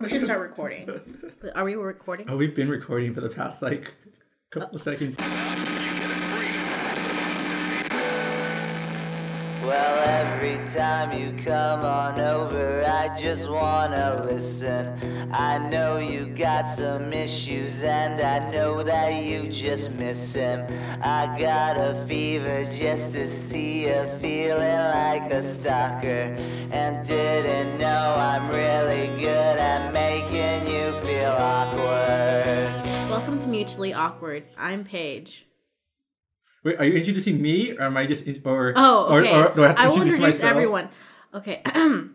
[0.00, 0.88] We should start recording.
[1.40, 2.28] But are we recording?
[2.28, 3.94] Oh, we've been recording for the past like
[4.50, 5.16] couple uh, seconds.
[9.68, 14.98] Well, every time you come on over, I just wanna listen.
[15.30, 20.64] I know you got some issues, and I know that you just miss him.
[21.02, 26.34] I got a fever just to see you feeling like a stalker,
[26.70, 33.10] and didn't know I'm really good at making you feel awkward.
[33.10, 34.44] Welcome to Mutually Awkward.
[34.56, 35.47] I'm Paige.
[36.64, 39.32] Wait, are you introducing me, or am I just in, or Oh, okay.
[39.32, 40.50] or do I have to I will introduce introduce myself?
[40.50, 40.88] everyone.
[41.34, 41.62] Okay.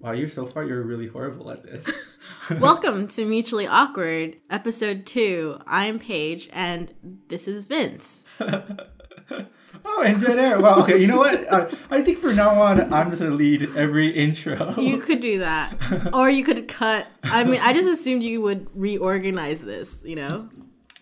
[0.00, 0.64] Wow, you're so far.
[0.64, 1.94] You're really horrible at this.
[2.58, 5.60] Welcome to Mutually Awkward, episode two.
[5.66, 6.94] I'm Paige, and
[7.28, 8.24] this is Vince.
[8.40, 10.58] oh, and dead air.
[10.58, 10.80] Wow.
[10.84, 10.96] Okay.
[10.96, 11.46] You know what?
[11.52, 14.74] Uh, I think from now on, I'm just gonna lead every intro.
[14.80, 15.76] You could do that,
[16.14, 17.06] or you could cut.
[17.22, 20.00] I mean, I just assumed you would reorganize this.
[20.02, 20.48] You know.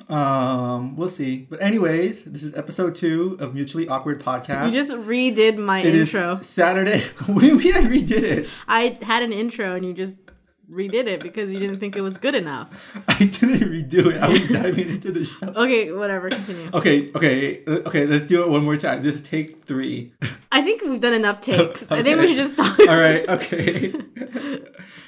[0.09, 1.47] Um, we'll see.
[1.51, 4.67] But anyways, this is episode two of Mutually Awkward Podcast.
[4.67, 6.41] You just redid my It is intro.
[6.41, 7.01] Saturday.
[7.27, 8.49] what do you mean I redid it?
[8.67, 10.19] I had an intro, and you just
[10.71, 12.69] redid it because you didn't think it was good enough.
[13.09, 14.19] I didn't redo it.
[14.23, 15.47] I was diving into the show.
[15.49, 16.29] Okay, whatever.
[16.31, 16.71] Continue.
[16.75, 18.07] Okay, okay, uh, okay.
[18.07, 19.03] Let's do it one more time.
[19.03, 20.13] Just take three.
[20.53, 21.91] I think we've done enough takes.
[21.91, 22.79] I think we should just talk.
[22.81, 23.29] All right.
[23.29, 23.93] Okay.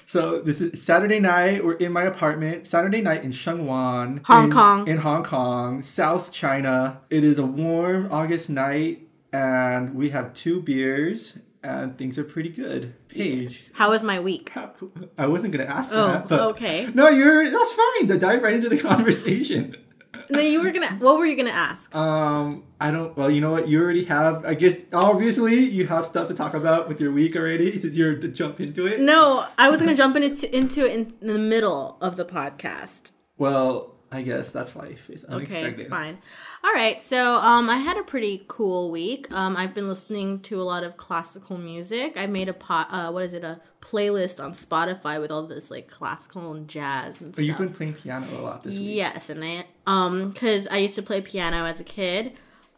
[0.06, 1.64] so this is Saturday night.
[1.64, 2.66] We're in my apartment.
[2.66, 4.88] Saturday night in Sheung Wan, Hong in- Kong.
[4.88, 7.00] In Hong Kong, South China.
[7.10, 12.48] It is a warm August night, and we have two beers, and things are pretty
[12.50, 12.94] good.
[13.08, 13.70] Paige.
[13.74, 14.52] How was my week?
[15.18, 16.88] I wasn't gonna ask Oh, that, but okay.
[16.94, 18.08] no, you're that's fine.
[18.08, 19.74] To dive right into the conversation.
[20.28, 20.94] No, you were gonna.
[21.00, 21.92] What were you gonna ask?
[21.94, 23.16] Um, I don't.
[23.16, 23.66] Well, you know what?
[23.66, 24.44] You already have.
[24.44, 28.14] I guess obviously you have stuff to talk about with your week already, since you're
[28.14, 29.00] to jump into it.
[29.00, 33.10] No, I was gonna jump into into it in the middle of the podcast.
[33.38, 35.08] Well, I guess that's life.
[35.08, 36.18] It's Okay, fine.
[36.64, 37.00] All right.
[37.00, 39.32] So, um, I had a pretty cool week.
[39.32, 42.14] Um, I've been listening to a lot of classical music.
[42.16, 42.88] I made a pot.
[42.90, 43.44] Uh, what is it?
[43.44, 47.46] A playlist on Spotify with all this like classical and jazz and But stuff.
[47.46, 48.96] you've been playing piano a lot this week.
[48.96, 52.32] Yes, and I um because I used to play piano as a kid,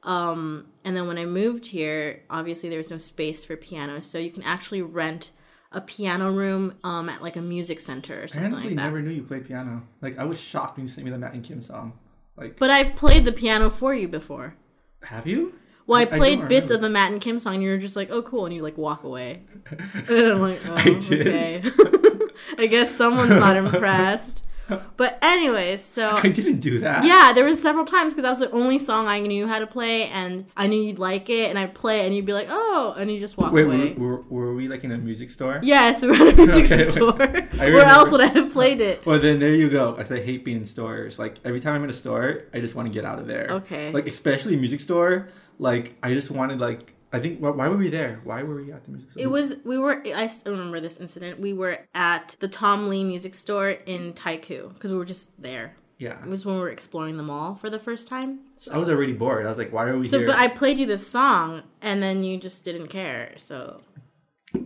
[0.04, 4.19] um, and then when I moved here, obviously there was no space for piano, so
[4.19, 5.31] you can actually rent
[5.75, 8.83] a piano room um at like a music center or something honestly like that.
[8.84, 9.83] never knew you played piano.
[10.00, 11.93] Like I was shocked when you sent me the Matt and Kim song.
[12.37, 14.56] Like, But I've played the piano for you before.
[15.05, 15.55] have you?
[15.87, 16.75] Well, I, I- played bits remember.
[16.75, 18.78] of the Matt and Kim song, and you're just like, "Oh, cool," and you like
[18.78, 19.43] walk away.
[19.93, 21.27] and I'm like, "Oh, I did.
[21.27, 21.62] okay."
[22.59, 24.41] I guess someone's not impressed.
[24.97, 27.05] But anyways, so I didn't do that.
[27.05, 29.66] Yeah, there was several times because that was the only song I knew how to
[29.66, 32.49] play, and I knew you'd like it, and I'd play, it, and you'd be like,
[32.50, 33.93] "Oh," and you just walk Wait, away.
[33.94, 35.60] were, were, were we like in a music store?
[35.62, 37.12] Yes, we're at a music Okay, store.
[37.56, 39.05] Where else would I have played it?
[39.06, 39.93] Well, then there you go.
[39.93, 41.19] Because I hate being in stores.
[41.19, 43.47] Like every time I'm in a store, I just want to get out of there.
[43.50, 43.91] Okay.
[43.93, 45.28] Like especially music store.
[45.59, 48.20] Like I just wanted like I think why, why were we there?
[48.24, 49.22] Why were we at the music store?
[49.22, 50.02] It was we were.
[50.14, 51.38] I still remember this incident.
[51.40, 55.38] We were at the Tom Lee Music Store in Tai Koo because we were just
[55.40, 55.76] there.
[55.98, 56.22] yeah.
[56.22, 58.40] It was when we were exploring the mall for the first time.
[58.72, 59.44] I was already bored.
[59.44, 60.26] I was like, why are we So, here?
[60.28, 63.34] but I played you this song, and then you just didn't care.
[63.36, 63.82] So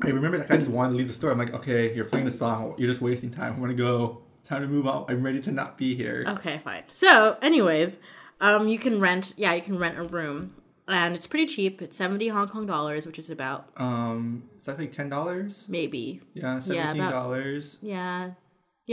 [0.03, 1.31] I remember that I just wanted to leave the store.
[1.33, 2.75] I'm like, okay, you're playing the song.
[2.79, 3.55] You're just wasting time.
[3.55, 4.23] I'm gonna go.
[4.45, 5.07] Time to move on.
[5.09, 6.25] I'm ready to not be here.
[6.29, 6.85] Okay, fine.
[6.87, 7.99] So, anyways,
[8.41, 9.35] um, you can rent.
[9.37, 10.55] Yeah, you can rent a room,
[10.89, 11.83] and it's pretty cheap.
[11.83, 15.67] It's seventy Hong Kong dollars, which is about Um, is that like ten dollars?
[15.69, 17.79] maybe Yeah, seventeen dollars.
[17.83, 18.31] yeah, yeah,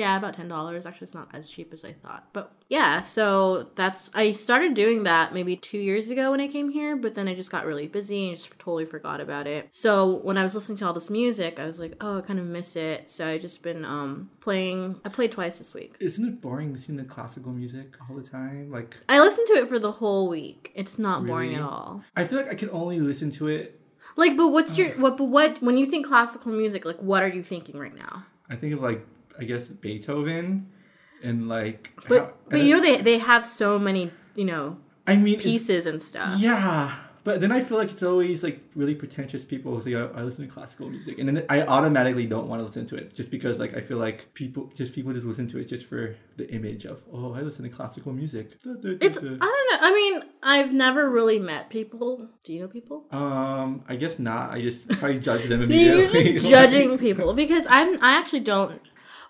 [0.02, 0.86] about ten dollars.
[0.86, 2.28] Actually, it's not as cheap as I thought.
[2.34, 6.70] But yeah, so that's I started doing that maybe two years ago when I came
[6.70, 9.70] here, but then I just got really busy and just totally forgot about it.
[9.72, 12.40] So when I was listening to all this music, I was like, oh, I kind
[12.40, 13.12] of miss it.
[13.12, 15.00] So I just been um playing.
[15.06, 15.96] I played twice this week.
[16.00, 18.72] Isn't it boring listening to classical music all the time?
[18.72, 20.72] Like, I listened to it for the whole week.
[20.74, 22.04] It's not boring at all.
[22.16, 23.80] I feel like I can only listen to it.
[24.16, 25.18] Like, but what's your what?
[25.18, 28.26] But what when you think classical music, like, what are you thinking right now?
[28.50, 29.06] I think of like,
[29.40, 30.68] I guess Beethoven,
[31.24, 31.92] and like.
[32.08, 34.78] But how- but you know they they have so many you know
[35.08, 36.40] I mean, pieces and stuff.
[36.40, 40.06] Yeah, but then I feel like it's always like really pretentious people who say I,
[40.06, 43.14] I listen to classical music, and then I automatically don't want to listen to it
[43.14, 46.16] just because like I feel like people just people just listen to it just for
[46.38, 48.52] the image of oh I listen to classical music.
[48.66, 49.78] It's I don't know.
[49.82, 52.28] I mean, I've never really met people.
[52.44, 53.06] Do you know people?
[53.12, 54.52] um I guess not.
[54.52, 58.02] I just probably judge them You're just judging people because I'm.
[58.04, 58.80] I actually don't.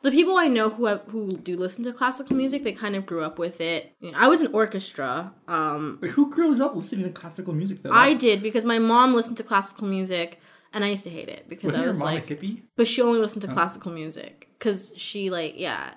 [0.03, 3.05] The people I know who have, who do listen to classical music, they kind of
[3.05, 3.93] grew up with it.
[4.01, 5.33] You know, I was in orchestra.
[5.47, 7.91] Um, Like, who grows up listening to classical music though?
[7.91, 10.39] I did because my mom listened to classical music
[10.73, 12.63] and I used to hate it because Wasn't I was like, hippie?
[12.75, 15.93] but she only listened to classical music because she like yeah,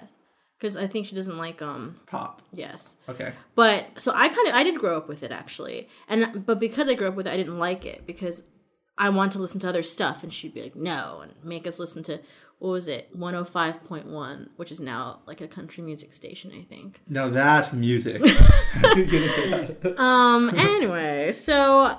[0.59, 2.43] because I think she doesn't like um Pop.
[2.53, 2.97] yes.
[3.09, 3.33] Okay.
[3.57, 6.89] But so I kind of I did grow up with it actually, and but because
[6.89, 8.45] I grew up with it, I didn't like it because
[8.99, 11.79] I want to listen to other stuff, and she'd be like, no, and make us
[11.79, 12.21] listen to
[12.59, 16.13] what was it, one hundred five point one, which is now like a country music
[16.13, 17.01] station, I think.
[17.09, 18.23] no that's music.
[18.23, 20.01] Get into that.
[20.01, 20.51] Um.
[20.51, 21.99] anyway, so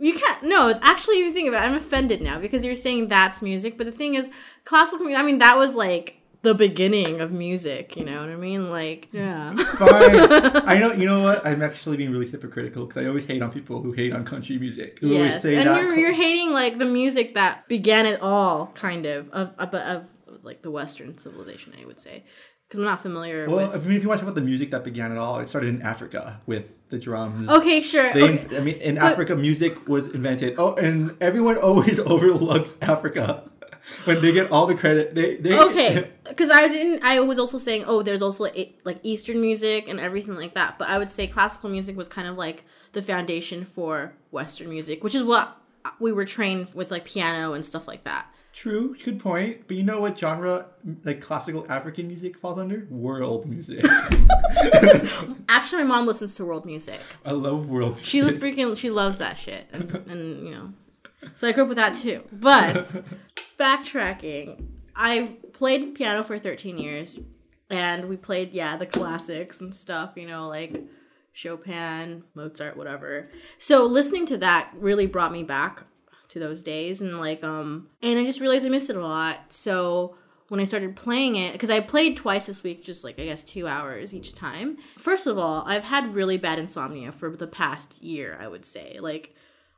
[0.00, 0.42] you can't.
[0.42, 3.86] No, actually, you think about it, I'm offended now because you're saying that's music, but
[3.86, 4.30] the thing is,
[4.64, 5.22] classical music.
[5.22, 7.96] I mean, that was like the beginning of music.
[7.96, 8.70] You know what I mean?
[8.70, 9.54] Like, yeah.
[9.54, 10.66] Fine.
[10.68, 10.92] I know.
[10.92, 11.44] You know what?
[11.44, 14.58] I'm actually being really hypocritical because I always hate on people who hate on country
[14.58, 14.98] music.
[15.00, 15.82] Who always Yes, say and that.
[15.82, 20.08] you're, you're hating like the music that began it all, kind of of of, of
[20.42, 22.24] like the Western civilization, I would say,
[22.68, 23.82] because I'm not familiar well, with.
[23.82, 25.82] I mean, if you watch about the music that began it all, it started in
[25.82, 27.48] Africa with the drums.
[27.48, 28.12] Okay, sure.
[28.12, 28.56] They, okay.
[28.56, 30.56] I mean, in Africa, music was invented.
[30.58, 33.50] Oh, and everyone always overlooks Africa
[34.04, 35.14] when they get all the credit.
[35.14, 38.98] They, they okay because i didn't i was also saying oh there's also like, like
[39.02, 42.36] eastern music and everything like that but i would say classical music was kind of
[42.36, 45.60] like the foundation for western music which is what
[46.00, 49.66] we were trained with like piano and stuff like that True, good point.
[49.66, 50.66] But you know what genre
[51.02, 52.86] like classical African music falls under?
[52.88, 53.84] World music.
[55.48, 57.98] actually my mom listens to world music I love world.
[58.02, 60.72] she freaking she loves that shit and, and you know
[61.36, 63.02] so i grew up with that too but
[63.58, 64.66] backtracking.
[64.96, 67.18] I played piano for 13 years
[67.70, 70.84] and we played yeah the classics and stuff you know like
[71.32, 73.28] chopin mozart whatever.
[73.58, 75.84] So listening to that really brought me back
[76.28, 79.52] to those days and like um and i just realized i missed it a lot.
[79.52, 80.16] So
[80.48, 83.42] when i started playing it because i played twice this week just like i guess
[83.42, 84.76] two hours each time.
[84.96, 88.98] First of all i've had really bad insomnia for the past year i would say.
[89.00, 89.34] Like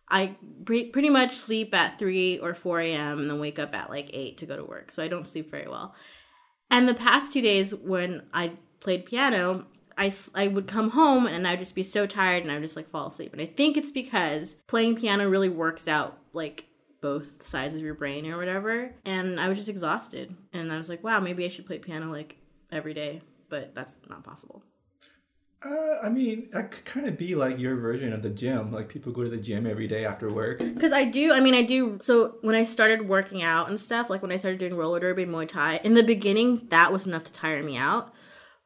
[0.09, 3.19] I pre- pretty much sleep at 3 or 4 a.m.
[3.19, 4.91] and then wake up at like 8 to go to work.
[4.91, 5.95] So I don't sleep very well.
[6.71, 9.67] And the past two days when I played piano,
[9.99, 12.77] I, I would come home and I'd just be so tired and I would just
[12.77, 13.33] like fall asleep.
[13.33, 16.67] And I think it's because playing piano really works out like
[17.01, 18.93] both sides of your brain or whatever.
[19.05, 20.35] And I was just exhausted.
[20.53, 22.37] And I was like, wow, maybe I should play piano like
[22.71, 23.23] every day.
[23.49, 24.63] But that's not possible.
[25.67, 28.73] Uh, I mean, that could kind of be like your version of the gym.
[28.73, 30.59] Like people go to the gym every day after work.
[30.59, 31.99] Because I do, I mean, I do.
[32.01, 35.25] So when I started working out and stuff, like when I started doing roller derby,
[35.25, 38.13] Muay Thai, in the beginning, that was enough to tire me out.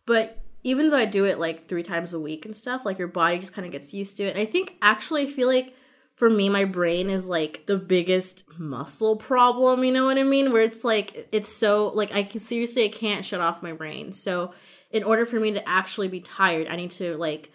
[0.04, 3.08] But even though I do it like three times a week and stuff, like your
[3.08, 4.36] body just kind of gets used to it.
[4.36, 5.74] And I think actually, I feel like
[6.16, 9.84] for me, my brain is like the biggest muscle problem.
[9.84, 10.52] You know what I mean?
[10.52, 14.12] Where it's like it's so like I can seriously I can't shut off my brain.
[14.12, 14.52] So
[14.90, 17.50] in order for me to actually be tired, I need to like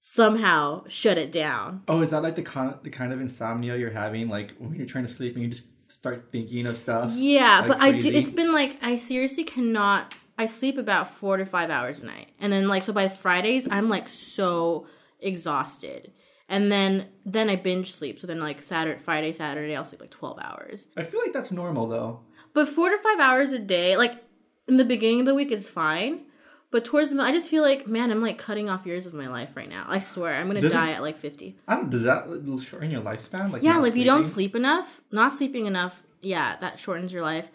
[0.00, 1.82] somehow shut it down.
[1.88, 4.28] Oh, is that like the kind the kind of insomnia you're having?
[4.28, 7.12] Like when you're trying to sleep and you just start thinking of stuff.
[7.14, 8.08] Yeah, like but I do.
[8.08, 10.14] It's been like I seriously cannot.
[10.36, 13.68] I sleep about four to five hours a night, and then like so by Fridays
[13.70, 14.86] I'm like so
[15.20, 16.12] exhausted,
[16.48, 18.18] and then then I binge sleep.
[18.18, 20.88] So then like Saturday, Friday, Saturday I'll sleep like twelve hours.
[20.96, 22.20] I feel like that's normal though.
[22.52, 24.22] But four to five hours a day, like
[24.66, 26.26] in the beginning of the week, is fine.
[26.74, 29.14] But towards the, middle, I just feel like, man, I'm like cutting off years of
[29.14, 29.84] my life right now.
[29.86, 31.56] I swear, I'm gonna Doesn't- die at like fifty.
[31.68, 31.88] I don't.
[31.88, 32.24] Does that
[32.64, 33.52] shorten your lifespan?
[33.52, 37.22] Like Yeah, like if you don't sleep enough, not sleeping enough, yeah, that shortens your
[37.22, 37.48] life.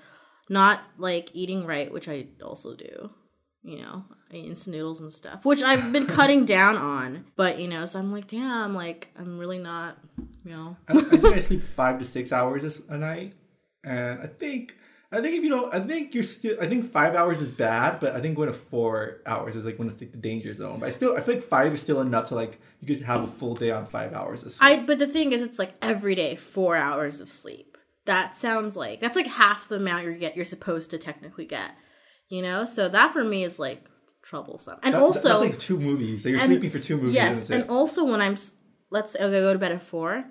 [0.48, 3.10] Not like eating right, which I also do.
[3.62, 7.26] You know, I eat instant noodles and stuff, which I've been cutting down on.
[7.36, 9.98] But you know, so I'm like, damn, like I'm really not,
[10.46, 10.78] you know.
[10.88, 13.34] I, I think I sleep five to six hours a night,
[13.84, 14.78] and I think
[15.12, 16.56] I think if you don't, I think you're still.
[16.62, 19.80] I think five hours is bad, but I think going to four hours is like
[19.80, 20.80] when it's like the danger zone.
[20.80, 23.24] But I still, I feel like five is still enough to like you could have
[23.24, 24.80] a full day on five hours of sleep.
[24.80, 27.76] I but the thing is, it's like every day four hours of sleep.
[28.06, 30.36] That sounds like that's like half the amount you get.
[30.36, 31.72] You're supposed to technically get,
[32.28, 32.66] you know.
[32.66, 33.84] So that for me is like
[34.22, 34.78] troublesome.
[34.84, 36.22] And That- also, that's like two movies.
[36.24, 37.16] So you're and- sleeping for two movies.
[37.16, 38.54] Yes, and and also when I'm, s-
[38.92, 40.26] let's say, okay, I go to bed at four,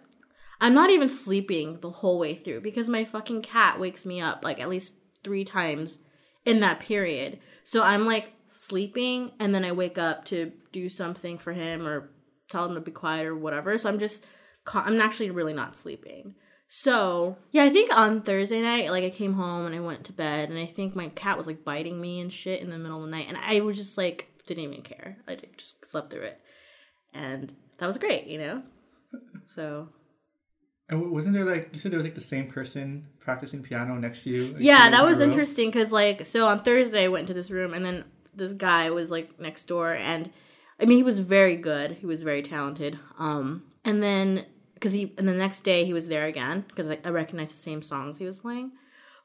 [0.61, 4.45] I'm not even sleeping the whole way through because my fucking cat wakes me up
[4.45, 5.99] like at least three times
[6.45, 7.39] in that period.
[7.65, 12.11] So I'm like sleeping and then I wake up to do something for him or
[12.51, 13.77] tell him to be quiet or whatever.
[13.79, 14.25] So I'm just,
[14.73, 16.35] I'm actually really not sleeping.
[16.69, 20.13] So yeah, I think on Thursday night, like I came home and I went to
[20.13, 22.99] bed, and I think my cat was like biting me and shit in the middle
[22.99, 25.17] of the night, and I was just like didn't even care.
[25.27, 26.43] I just slept through it,
[27.15, 28.63] and that was great, you know.
[29.47, 29.89] So
[30.91, 34.23] And wasn't there like you said there was like the same person practicing piano next
[34.23, 34.53] to you?
[34.53, 37.75] like, yeah, that was interesting because like so on Thursday I went to this room,
[37.75, 38.05] and then
[38.35, 40.31] this guy was like next door, and
[40.81, 42.99] I mean he was very good, he was very talented.
[43.19, 46.99] Um, and then because he and the next day he was there again because I,
[47.05, 48.73] I recognized the same songs he was playing.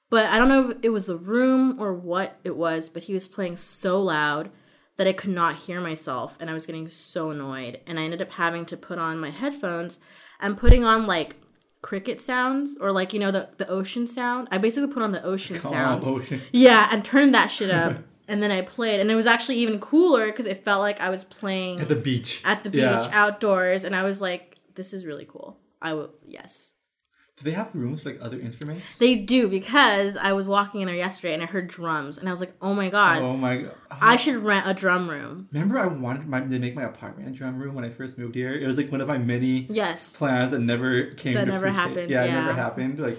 [0.10, 3.14] But I don't know if it was the room or what it was, but he
[3.14, 4.52] was playing so loud
[4.98, 7.80] that I could not hear myself and I was getting so annoyed.
[7.88, 9.98] And I ended up having to put on my headphones
[10.40, 11.38] and putting on like
[11.84, 14.48] cricket sounds or like, you know, the, the ocean sound.
[14.52, 16.04] I basically put on the ocean sound.
[16.04, 16.42] Oh, ocean.
[16.52, 18.00] Yeah, and turned that shit up.
[18.28, 19.00] and then I played.
[19.00, 21.96] And it was actually even cooler because it felt like I was playing At the
[21.96, 22.42] beach.
[22.44, 23.08] at the beach Yeah.
[23.12, 23.84] outdoors.
[23.84, 25.60] And I was like, this is really cool.
[25.82, 26.72] I will, yes.
[27.38, 28.98] Do they have rooms for like other instruments?
[29.00, 32.32] They do because I was walking in there yesterday and I heard drums and I
[32.32, 33.76] was like, oh my god, Oh my god.
[33.90, 35.48] I should rent a drum room.
[35.52, 38.36] Remember, I wanted my, to make my apartment a drum room when I first moved
[38.36, 38.54] here.
[38.54, 40.16] It was like one of my many Yes.
[40.16, 41.34] plans that never came.
[41.34, 43.00] That never happened, Yeah, it never happened.
[43.00, 43.18] Like,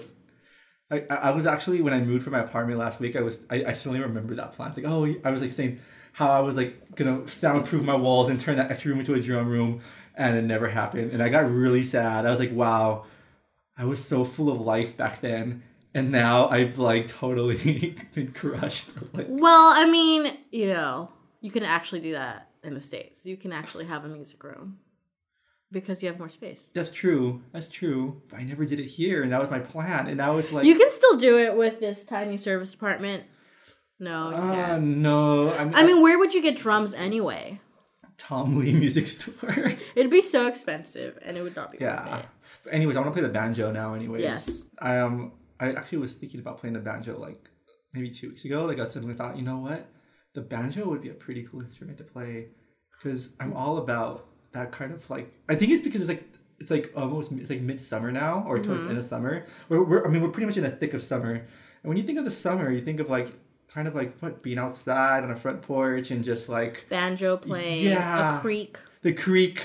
[0.89, 3.15] I, I I was actually when I moved from my apartment last week.
[3.15, 4.69] I was I, I suddenly remember that plan.
[4.69, 5.79] It's like, oh, I was like saying
[6.13, 9.19] how I was like gonna soundproof my walls and turn that extra room into a
[9.19, 9.81] drum room,
[10.15, 11.11] and it never happened.
[11.11, 12.25] And I got really sad.
[12.25, 13.05] I was like, wow,
[13.77, 15.63] I was so full of life back then.
[15.93, 18.89] And now I've like totally been crushed.
[19.13, 21.09] Like, Well, I mean, you know,
[21.41, 23.25] you can actually do that in the States.
[23.25, 24.79] You can actually have a music room
[25.71, 26.71] because you have more space.
[26.73, 27.41] That's true.
[27.53, 28.21] That's true.
[28.29, 30.07] But I never did it here, and that was my plan.
[30.07, 33.23] And I was like, You can still do it with this tiny service apartment.
[33.97, 34.83] No, you ah, can't.
[34.97, 35.53] no.
[35.53, 37.61] I mean, I mean, where would you get drums anyway?
[38.17, 39.73] Tom Lee Music Store.
[39.95, 42.21] It'd be so expensive and it would not be worth yeah.
[42.63, 43.93] But anyways, I want to play the banjo now.
[43.93, 44.65] Anyways, Yes.
[44.79, 47.49] I um, I actually was thinking about playing the banjo like
[47.93, 48.65] maybe two weeks ago.
[48.65, 49.87] Like I suddenly thought, you know what,
[50.33, 52.47] the banjo would be a pretty cool instrument to play
[52.91, 55.31] because I'm all about that kind of like.
[55.49, 56.23] I think it's because it's like
[56.59, 59.45] it's like almost it's like midsummer now or towards the end of summer.
[59.69, 61.45] We're, we're I mean we're pretty much in the thick of summer, and
[61.83, 63.33] when you think of the summer, you think of like
[63.67, 67.85] kind of like what being outside on a front porch and just like Banjo playing,
[67.85, 68.37] Yeah.
[68.37, 69.61] a creek, the creek.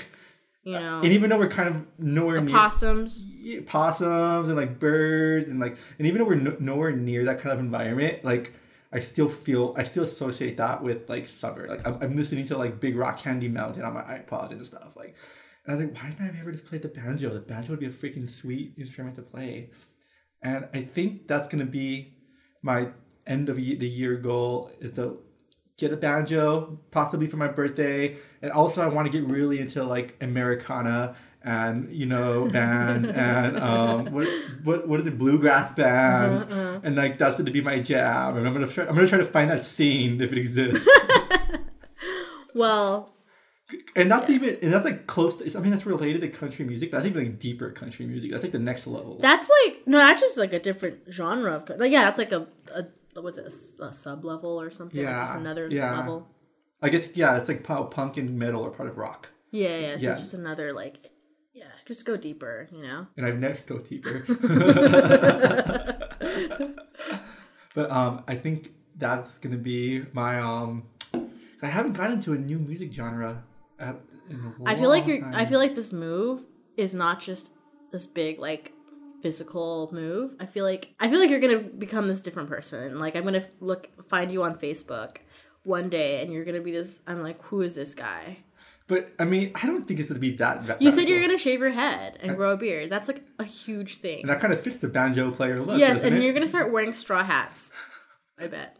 [0.63, 3.25] you know, And even though we're kind of nowhere near possums.
[3.25, 7.39] yeah, possums and like birds and like and even though we're no, nowhere near that
[7.39, 8.53] kind of environment like
[8.93, 12.57] i still feel i still associate that with like summer like i'm, I'm listening to
[12.57, 15.15] like big rock candy mountain on my ipod and stuff like
[15.65, 17.79] and i was like why didn't i ever just play the banjo the banjo would
[17.79, 19.71] be a freaking sweet instrument to play
[20.43, 22.13] and i think that's to be
[22.61, 22.89] my
[23.27, 25.19] end of the year goal is to
[25.77, 28.17] get a banjo possibly for my birthday.
[28.41, 33.59] And also i want to get really into like americana and you know bands and
[33.59, 34.27] um what
[34.63, 36.45] what what is it bluegrass bands?
[36.83, 38.37] And like that's going to be my jam.
[38.37, 40.87] And i'm gonna try i'm gonna try to find that scene if it exists.
[42.53, 43.13] Well,
[43.95, 46.91] and that's even and that's like close to i mean that's related to country music
[46.91, 49.19] but that's even like deeper country music that's like the next level.
[49.21, 52.47] That's like no, that's just like a different genre of like yeah, that's like a,
[52.73, 55.97] a what's it a, sub level or something, Yeah, just another yeah.
[55.97, 56.27] level.
[56.81, 59.97] i guess yeah it's like pu- punk and metal are part of rock Yeah, yeah.
[59.97, 60.11] So Yeah.
[60.13, 61.11] it's just another like
[61.53, 63.07] yeah, just go deeper, you know.
[63.17, 64.23] and I've never go deeper.
[67.75, 70.83] but um, I think that's gonna be my um.
[71.61, 73.43] I haven't gotten into a new music genre.
[73.79, 73.97] At,
[74.29, 75.23] in a I feel like you're.
[75.33, 76.45] I feel like this move
[76.77, 77.51] is not just
[77.91, 78.73] this big like
[79.21, 80.35] physical move.
[80.39, 82.99] I feel like I feel like you're gonna become this different person.
[82.99, 85.17] Like I'm gonna look find you on Facebook
[85.63, 86.99] one day, and you're gonna be this.
[87.07, 88.37] I'm like, who is this guy?
[88.87, 90.67] But I mean, I don't think it's gonna be that.
[90.67, 92.89] that You said you're gonna shave your head and grow a beard.
[92.89, 94.21] That's like a huge thing.
[94.21, 95.79] and that kind of fits the banjo player look.
[95.79, 96.23] Yes, and it?
[96.23, 97.71] you're gonna start wearing straw hats.
[98.39, 98.75] I bet.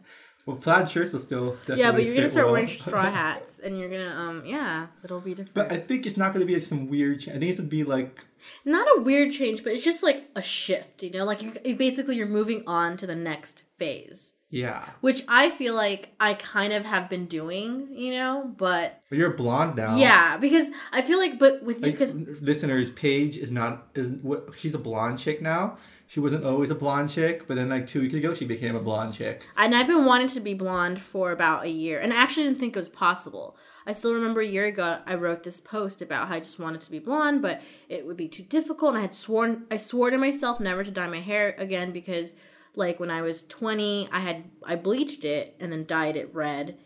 [0.46, 1.50] Well, plaid shirts will still.
[1.52, 2.54] Definitely Yeah, but you're gonna start well.
[2.54, 5.54] wearing straw hats, and you're gonna um yeah, it'll be different.
[5.54, 7.20] But I think it's not gonna be some weird.
[7.20, 8.24] Ch- I think it's gonna be like
[8.66, 11.02] not a weird change, but it's just like a shift.
[11.02, 14.88] You know, like you, you basically you're moving on to the next phase, yeah.
[15.00, 17.88] which I feel like I kind of have been doing.
[17.92, 19.96] You know, but But you're blonde now.
[19.96, 24.10] yeah, because I feel like, but with you, Like, because listeners, Paige is not is
[24.22, 25.78] what she's a blonde chick now.
[26.12, 28.80] She wasn't always a blonde chick, but then like two weeks ago she became a
[28.80, 29.46] blonde chick.
[29.56, 32.58] and I've been wanting to be blonde for about a year, and I actually didn't
[32.58, 33.56] think it was possible.
[33.86, 36.82] I still remember a year ago I wrote this post about how I just wanted
[36.82, 38.90] to be blonde, but it would be too difficult.
[38.90, 42.34] And I had sworn I swore to myself never to dye my hair again because
[42.74, 46.76] like when I was 20, I had I bleached it and then dyed it red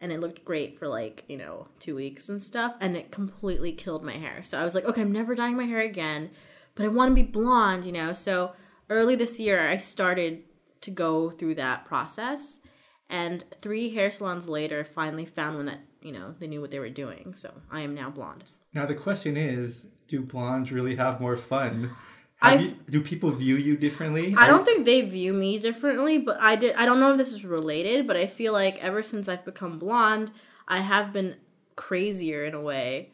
[0.00, 3.72] and it looked great for like, you know, 2 weeks and stuff and it completely
[3.72, 4.44] killed my hair.
[4.44, 6.30] So I was like, okay, I'm never dyeing my hair again,
[6.76, 8.12] but I want to be blonde, you know.
[8.12, 8.52] So
[8.90, 10.42] early this year I started
[10.82, 12.60] to go through that process
[13.08, 16.78] and three hair salons later finally found one that you know they knew what they
[16.78, 21.20] were doing so i am now blonde Now the question is, do blondes really have
[21.20, 21.96] more fun?
[22.36, 24.34] Have you, do people view you differently?
[24.36, 27.32] i don't think they view me differently but i did i don't know if this
[27.32, 30.30] is related but i feel like ever since i've become blonde
[30.68, 31.36] i have been
[31.76, 33.10] crazier in a way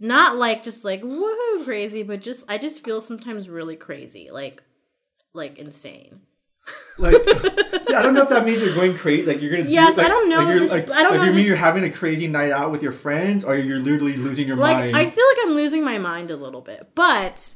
[0.00, 4.62] Not like just like woohoo crazy, but just I just feel sometimes really crazy, like
[5.34, 6.20] like insane.
[6.96, 7.14] Like,
[7.86, 9.26] see, I don't know if that means you're going crazy.
[9.26, 9.64] Like you're gonna.
[9.64, 11.56] do- Yes, I don't know Like, this- like, I don't like, know You mean you're
[11.56, 14.96] having a crazy night out with your friends, or you're literally losing your Like mind?
[14.96, 17.54] I feel like I'm losing my mind a little bit, but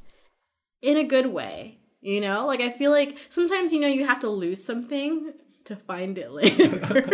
[0.82, 1.78] in a good way.
[2.00, 5.32] You know, like I feel like sometimes you know you have to lose something
[5.64, 7.10] to find it later.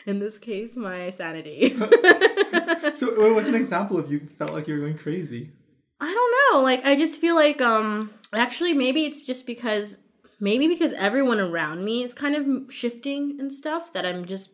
[0.06, 1.70] in this case, my sanity.
[1.78, 5.50] so, what- what's an example of you felt like you were going crazy?
[6.00, 6.62] I don't know.
[6.62, 9.98] Like I just feel like um actually maybe it's just because
[10.40, 14.50] maybe because everyone around me is kind of shifting and stuff that I'm just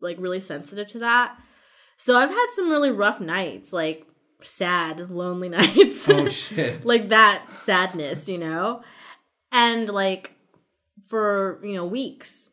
[0.00, 1.36] like really sensitive to that.
[1.96, 4.06] So I've had some really rough nights, like
[4.42, 6.08] sad, lonely nights.
[6.08, 6.84] Oh shit!
[6.84, 8.82] like that sadness, you know?
[9.50, 10.34] And like
[11.06, 12.47] for, you know, weeks.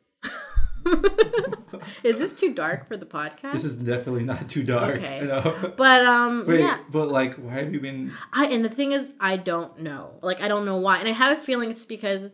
[2.04, 3.54] is this too dark for the podcast?
[3.54, 4.98] This is definitely not too dark.
[4.98, 5.20] Okay.
[5.22, 5.74] You know?
[5.78, 6.80] but um Wait, yeah.
[6.92, 8.12] but like, why have you been?
[8.34, 10.12] I and the thing is, I don't know.
[10.22, 12.30] Like, I don't know why, and I have a feeling it's because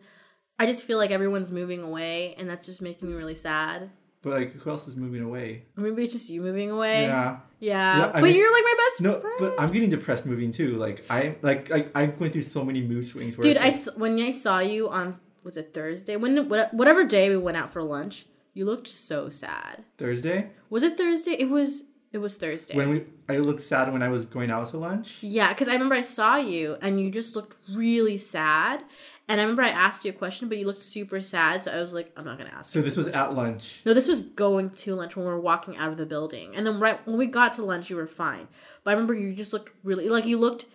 [0.60, 3.90] I just feel like everyone's moving away, and that's just making me really sad.
[4.24, 5.64] But like, who else is moving away?
[5.76, 7.04] Maybe it's just you moving away.
[7.06, 7.40] Yeah.
[7.60, 7.98] yeah.
[7.98, 9.36] Yeah, but mean- you're like my best No, friend.
[9.40, 10.76] but I'm getting depressed moving too.
[10.76, 13.36] Like I like like I'm going through so many mood swings.
[13.38, 16.18] Where Dude, I like, when I saw you on was it Thursday?
[16.18, 19.84] When what- whatever day we went out for lunch, you looked so sad.
[19.98, 21.32] Thursday Was it Thursday?
[21.32, 21.84] It was.
[22.14, 22.76] It was Thursday.
[22.76, 25.18] when we I looked sad when I was going out to lunch.
[25.22, 28.84] yeah, because I remember I saw you and you just looked really sad.
[29.30, 31.64] And I remember I asked you a question, but you looked super sad.
[31.64, 32.74] So I was like, I'm not gonna ask.
[32.74, 33.80] So this was at lunch.
[33.86, 36.54] No, this was going to lunch when we were walking out of the building.
[36.54, 38.50] And then right when we got to lunch, you were fine.
[38.84, 40.66] But I remember you just looked really like you looked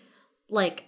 [0.49, 0.85] like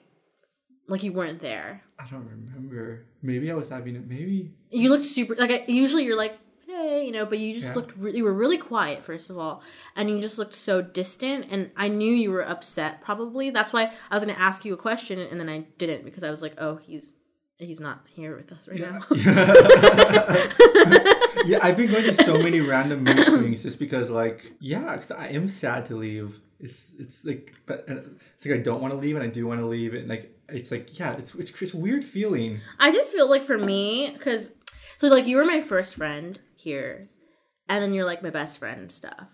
[0.87, 1.83] like you weren't there.
[1.99, 3.05] I don't remember.
[3.21, 4.09] Maybe I was having it.
[4.09, 6.39] Maybe You looked super like I, usually you're like
[6.89, 7.75] hey, you know, but you just Yeah.
[7.75, 9.63] looked re- you were really quiet first of all,
[9.97, 11.47] and you just looked so distant.
[11.51, 13.01] And I knew you were upset.
[13.03, 16.05] Probably that's why I was going to ask you a question, and then I didn't
[16.05, 17.13] because I was like, oh, he's
[17.59, 19.01] he's not here with us right now.
[21.45, 25.11] yeah, I've been going through so many random mood swings just because, like, yeah, because
[25.11, 26.41] I am sad to leave.
[26.61, 29.61] It's it's like, but it's like I don't want to leave and I do want
[29.61, 32.61] to leave, and like it's like yeah, it's it's, it's a weird feeling.
[32.81, 34.51] I just feel like for me, because
[34.97, 37.09] so like you were my first friend here,
[37.69, 39.29] and then you're like my best friend and stuff,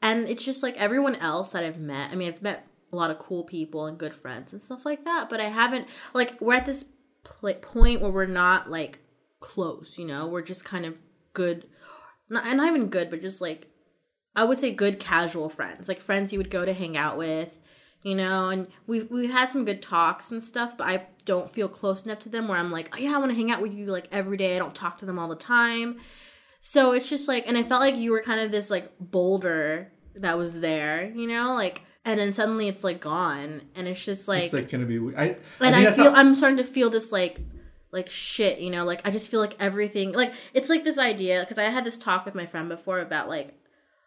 [0.00, 2.10] and it's just like everyone else that I've met.
[2.10, 5.04] I mean, I've met a lot of cool people and good friends and stuff like
[5.04, 6.86] that, but I haven't like we're at this
[7.24, 9.00] pl- point where we're not like
[9.40, 9.98] close.
[9.98, 10.98] You know, we're just kind of
[11.34, 11.66] good,
[12.30, 13.68] not not even good, but just like
[14.34, 17.52] I would say good casual friends, like friends you would go to hang out with,
[18.02, 18.48] you know.
[18.48, 22.20] And we've we've had some good talks and stuff, but I don't feel close enough
[22.20, 24.08] to them where I'm like, oh, yeah, I want to hang out with you like
[24.10, 24.56] every day.
[24.56, 26.00] I don't talk to them all the time,
[26.62, 29.92] so it's just like, and I felt like you were kind of this like boulder
[30.16, 31.82] that was there, you know, like.
[32.04, 34.98] And then suddenly it's like gone, and it's just like, it's like gonna be.
[34.98, 37.38] we- I and I feel how- I'm starting to feel this like
[37.92, 41.40] like shit, you know, like I just feel like everything like it's like this idea
[41.42, 43.54] because I had this talk with my friend before about like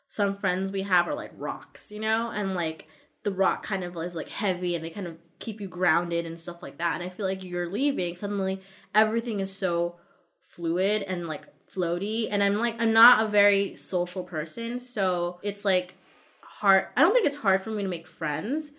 [0.10, 2.88] some friends we have are like rocks, you know, and like
[3.24, 6.38] the rock kind of is like heavy and they kind of keep you grounded and
[6.38, 6.96] stuff like that.
[6.96, 8.62] And I feel like you're leaving suddenly
[8.94, 9.96] everything is so
[10.42, 15.66] fluid and like floaty and I'm like I'm not a very social person, so it's
[15.66, 15.96] like
[16.42, 18.72] hard I don't think it's hard for me to make friends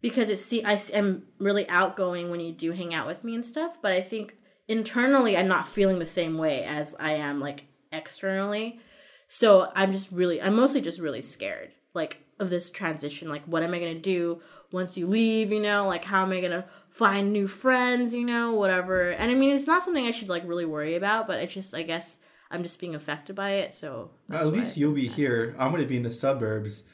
[0.00, 3.46] because it's see I am really outgoing when you do hang out with me and
[3.46, 4.36] stuff, but I think
[4.68, 8.80] internally I'm not feeling the same way as I am like externally.
[9.28, 13.28] So I'm just really I'm mostly just really scared like of this transition.
[13.28, 15.86] Like what am I going to do once you leave, you know?
[15.86, 19.10] Like how am I going to find new friends, you know, whatever.
[19.10, 21.74] And I mean, it's not something I should like really worry about, but it's just
[21.74, 22.18] I guess
[22.52, 25.14] I'm just being affected by it, so at least you'll be so.
[25.14, 25.56] here.
[25.58, 26.84] I'm gonna be in the suburbs.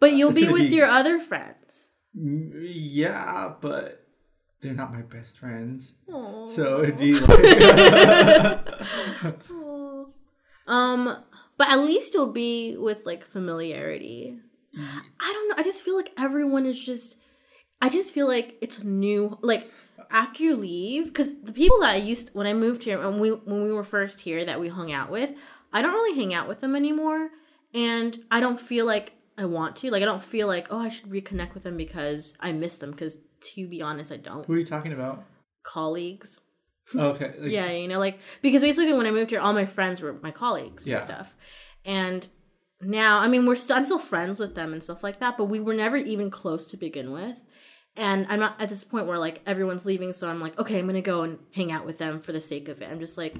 [0.00, 1.90] But you'll It's be with be- your other friends.
[2.18, 4.06] Mm, Yeah, but
[4.60, 5.92] they're not my best friends.
[6.12, 6.48] Aw.
[6.48, 8.58] So it'd be like
[10.66, 11.16] Um,
[11.58, 14.38] but at least you'll be with like familiarity.
[14.76, 15.54] I don't know.
[15.58, 17.16] I just feel like everyone is just.
[17.82, 19.38] I just feel like it's new.
[19.42, 19.70] Like
[20.10, 23.30] after you leave, because the people that I used when I moved here and we
[23.30, 25.34] when we were first here that we hung out with,
[25.72, 27.30] I don't really hang out with them anymore,
[27.72, 29.90] and I don't feel like I want to.
[29.90, 32.90] Like I don't feel like oh I should reconnect with them because I miss them.
[32.92, 33.18] Because
[33.54, 34.46] to be honest, I don't.
[34.46, 35.24] who are you talking about?
[35.62, 36.40] Colleagues.
[36.94, 39.64] Oh, okay, like, Yeah, you know, like because basically when I moved here, all my
[39.66, 40.96] friends were my colleagues Yeah.
[40.96, 41.34] and stuff.
[41.84, 42.26] And
[42.80, 45.46] now, I mean, we're still I'm still friends with them and stuff like that, but
[45.46, 47.40] we were never even close to begin with.
[47.96, 50.86] And I'm not at this point where like everyone's leaving, so I'm like, okay, I'm
[50.86, 52.90] gonna go and hang out with them for the sake of it.
[52.90, 53.36] I'm just like,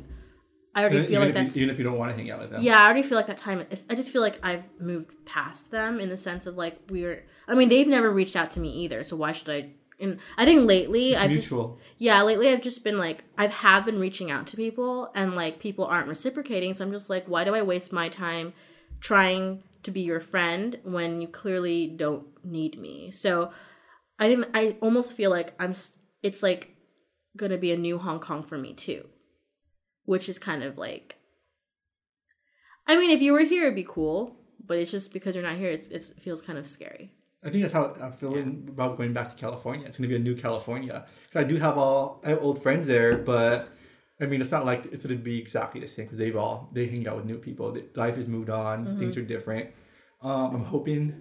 [0.77, 2.31] I already even feel like if you- that's even if you don't want to hang
[2.31, 2.62] out with them.
[2.62, 2.81] yeah.
[2.81, 3.64] I already feel like that time.
[3.71, 7.25] If, I just feel like I've moved past them in the sense of like we're.
[7.49, 9.03] I mean, they've never reached out to me either.
[9.05, 9.71] So why should I?
[10.01, 11.79] And I think lately I've just mutual.
[11.99, 15.61] yeah lately I've just been like I've have been reaching out to people and like
[15.61, 16.75] people aren't reciprocating.
[16.75, 18.53] So I'm just like, why do I waste my time
[19.01, 23.12] trying to be your friend when you clearly don't need me?
[23.12, 23.53] So
[24.18, 25.74] I think I almost feel like I'm.
[26.22, 26.77] It's like
[27.37, 29.07] gonna be a new Hong Kong for me too,
[30.05, 31.16] which is kind of like.
[32.87, 35.57] I mean, if you were here, it'd be cool, but it's just because you're not
[35.57, 35.70] here.
[35.70, 37.12] It's, it's it feels kind of scary.
[37.42, 39.87] I think that's how I'm feeling about going back to California.
[39.87, 41.05] It's going to be a new California.
[41.31, 43.68] 'Cause I do have all I have old friends there, but
[44.20, 46.70] I mean, it's not like it's going to be exactly the same because they've all
[46.72, 47.72] they hang out with new people.
[47.72, 48.87] The- Life has moved on.
[48.87, 48.98] Mm-hmm.
[48.98, 49.70] Things are different.
[50.22, 51.20] Um, I'm hoping,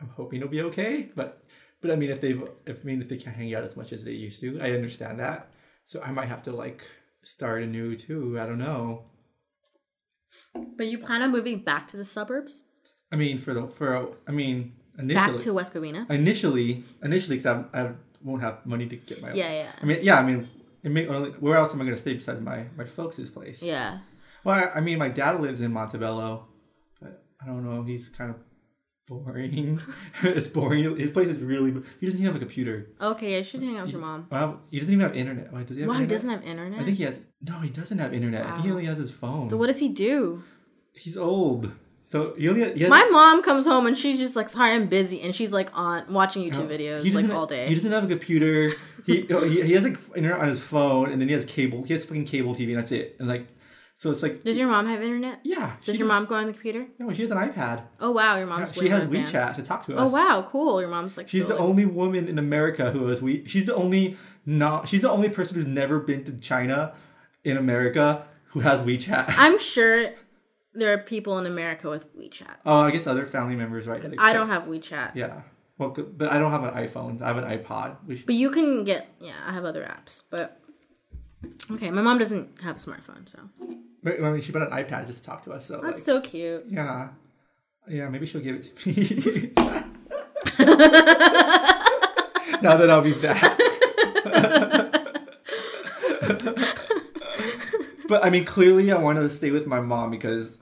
[0.00, 1.08] I'm hoping it'll be okay.
[1.14, 1.42] But
[1.80, 3.92] but I mean, if they've if I mean if they can't hang out as much
[3.92, 5.50] as they used to, I understand that.
[5.84, 6.88] So I might have to like
[7.22, 8.38] start anew too.
[8.40, 9.04] I don't know.
[10.76, 12.60] But you plan on moving back to the suburbs,
[13.12, 16.10] I mean, for the for I mean initially back to West Covina.
[16.10, 19.98] initially initially because I, I won't have money to get my Yeah, yeah, I mean,
[20.02, 20.48] yeah, I mean,
[20.82, 23.62] it may only, where else am I going to stay besides my my folks' place?
[23.62, 24.00] yeah.
[24.44, 26.46] Well, I, I mean, my dad lives in Montebello,
[27.00, 27.82] but I don't know.
[27.82, 28.36] He's kind of
[29.06, 29.80] boring.
[30.22, 30.96] it's boring.
[30.98, 31.72] His place is really.
[32.00, 32.90] He doesn't even have a computer.
[33.00, 34.26] Okay, I should hang out with your mom.
[34.30, 35.52] Well, he doesn't even have internet.
[35.52, 36.80] Why does he have Wow, he doesn't have internet.
[36.80, 37.18] I think he has.
[37.42, 38.44] No, he doesn't have internet.
[38.46, 39.50] I think he only has his phone.
[39.50, 40.42] so what does he do?
[40.92, 41.70] He's old,
[42.06, 42.72] so he only.
[42.74, 45.52] He has, My mom comes home and she's just like, "Sorry, I'm busy," and she's
[45.52, 47.68] like on watching YouTube videos He like all day.
[47.68, 48.74] He doesn't have a computer.
[49.04, 51.82] he, oh, he he has like internet on his phone, and then he has cable.
[51.82, 53.16] He has fucking cable TV, and that's it.
[53.18, 53.46] And like,
[53.98, 55.40] so it's like, Does your mom have internet?
[55.42, 55.76] yeah.
[55.84, 56.86] Does your mom go on the computer?
[56.98, 57.82] No, she has an iPad.
[58.00, 59.32] Oh wow, your Yeah, mom's she has more advanced.
[59.34, 60.10] WeChat to talk to oh, us.
[60.10, 60.80] Oh wow, cool.
[60.80, 63.46] Your mom's like She's so, the like- only woman in America who has we.
[63.46, 64.88] She's the only not.
[64.88, 66.94] She's the only person who's never been to China
[67.44, 69.24] in America who has WeChat.
[69.36, 70.10] I'm sure
[70.74, 72.56] there are people in America with WeChat.
[72.66, 74.04] oh, I guess other family members, right?
[74.18, 75.14] I don't have WeChat.
[75.14, 75.40] Yeah.
[75.78, 77.20] Well, but I don't have an iPhone.
[77.22, 77.96] I have an iPod.
[78.06, 80.22] Which, But you can get yeah, I have other apps.
[80.30, 80.60] But
[81.72, 83.38] okay, my mom doesn't have a smartphone, so
[84.06, 85.66] but, I mean, she bought an iPad just to talk to us.
[85.66, 86.66] So that's like, so cute.
[86.68, 87.08] yeah,
[87.88, 88.08] yeah.
[88.08, 89.52] Maybe she'll give it to me.
[92.62, 93.58] now that I'll be back.
[98.08, 100.58] but I mean, clearly, I wanted to stay with my mom because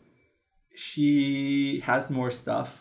[0.75, 2.81] she has more stuff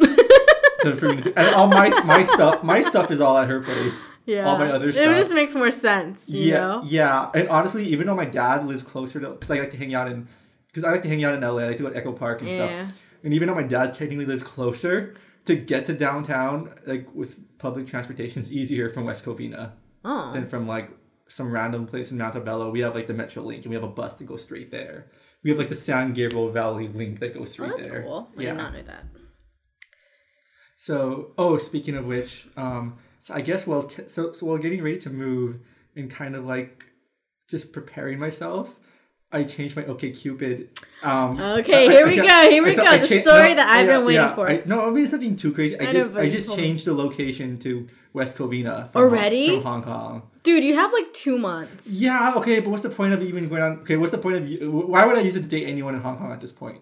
[0.84, 1.34] than for me to do.
[1.36, 4.08] And all my my stuff, my stuff is all at her place.
[4.26, 5.06] Yeah, all my other stuff.
[5.06, 6.82] It just makes more sense, you yeah, know.
[6.86, 7.30] yeah.
[7.34, 10.10] And honestly, even though my dad lives closer to, because I like to hang out
[10.10, 10.28] in,
[10.68, 12.40] because I like to hang out in LA, I like to go to Echo Park
[12.42, 12.86] and Yeah.
[12.86, 13.00] stuff.
[13.24, 15.16] And even though my dad technically lives closer,
[15.46, 19.72] to get to downtown, like with public transportation, is easier from West Covina
[20.06, 20.90] Oh, than from like
[21.28, 22.70] some random place in Montebello.
[22.72, 25.08] We have like the Metrolink, and we have a bus to go straight there.
[25.44, 28.04] We have like the San Gabriel Valley Link that goes oh straight that's there.
[28.04, 28.30] cool.
[28.38, 28.50] I Yeah.
[28.52, 29.04] did not know that.
[30.84, 34.84] So, oh, speaking of which, um, so I guess while t- so so while getting
[34.84, 35.62] ready to move
[35.96, 36.84] and kind of like
[37.48, 38.82] just preparing myself,
[39.32, 40.68] I changed my OkCupid.
[41.02, 43.88] Um, Okay, here we go, here we so go, I the cha- story that I've
[43.88, 44.50] been waiting for.
[44.50, 45.80] I, no, I mean it's nothing too crazy.
[45.80, 46.66] I, I just I just told me.
[46.66, 49.48] changed the location to West Covina from Already?
[49.48, 50.22] Hong, from Hong Kong.
[50.44, 51.92] Dude, you have like two months.
[51.92, 53.72] Yeah, okay, but what's the point of even going on?
[53.84, 54.70] Okay, what's the point of you?
[54.70, 56.82] Why would I use it to date anyone in Hong Kong at this point?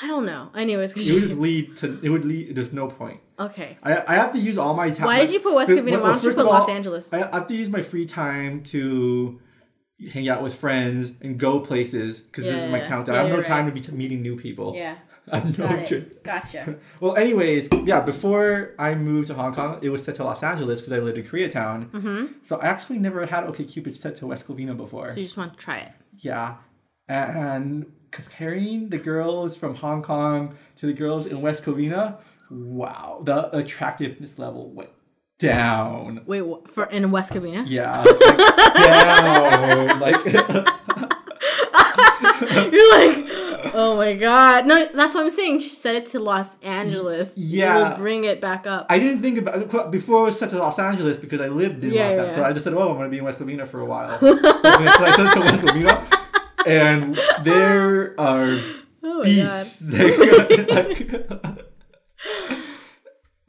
[0.00, 0.50] I don't know.
[0.56, 2.00] Anyways, It would just lead to.
[2.02, 2.54] It would lead.
[2.54, 3.20] There's no point.
[3.38, 3.76] okay.
[3.82, 5.06] I, I have to use all my time.
[5.06, 5.92] Why did you put West Covina?
[5.92, 7.12] Why well, don't you put of Los Angeles?
[7.12, 9.40] I have to use my free time to
[10.12, 13.14] hang out with friends and go places because Yeah, this is my countdown.
[13.14, 14.74] yeah, I have no you're time to be t- meeting new people.
[14.74, 14.96] Yeah,
[15.32, 16.22] I have no got.
[16.24, 16.76] Gotcha.
[17.00, 18.00] Well, anyways, yeah.
[18.00, 21.18] Before I moved to Hong Kong, it was set to Los Angeles because I lived
[21.18, 21.90] in Koreatown.
[21.90, 22.26] Mm-hmm.
[22.42, 25.10] So I actually never had OkCupid set to West Covina before.
[25.10, 25.92] So you just want to try it.
[26.18, 26.56] Yeah.
[27.08, 32.18] And comparing the girls from Hong Kong to the girls in West Covina,
[32.50, 34.90] wow, the attractiveness level went
[35.38, 36.22] down.
[36.26, 37.64] Wait, for in West Covina?
[37.66, 40.00] Yeah, like, down.
[40.00, 40.24] Like,
[42.42, 44.66] You're like, oh my god.
[44.66, 45.60] No, that's what I'm saying.
[45.60, 47.32] She said it to Los Angeles.
[47.36, 47.88] Yeah.
[47.88, 48.86] You'll bring it back up.
[48.90, 51.92] I didn't think about before it was set to Los Angeles because I lived in
[51.92, 52.44] Yeah, Los yeah, So.
[52.44, 54.28] I just said, "Oh, I'm going to be in West Covina for a while." so
[54.28, 56.21] I it to West Covina,
[56.66, 58.60] and there are
[59.02, 59.82] oh beasts.
[59.92, 61.12] like,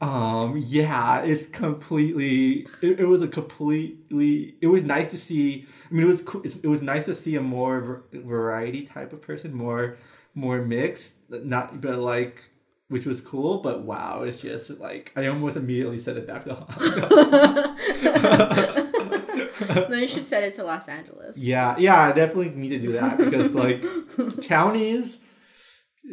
[0.00, 2.66] um, yeah, it's completely.
[2.82, 4.56] It, it was a completely.
[4.60, 5.66] It was nice to see.
[5.90, 6.22] I mean, it was
[6.62, 9.96] it was nice to see a more variety type of person, more
[10.34, 11.14] more mixed.
[11.28, 12.50] Not, but like.
[12.88, 16.54] Which was cool, but wow, it's just like I almost immediately sent it back to
[16.54, 16.66] Hong
[18.74, 18.83] Kong.
[19.88, 21.36] then you should send it to Los Angeles.
[21.36, 23.82] Yeah, yeah, I definitely need to do that because like
[24.42, 25.18] townies,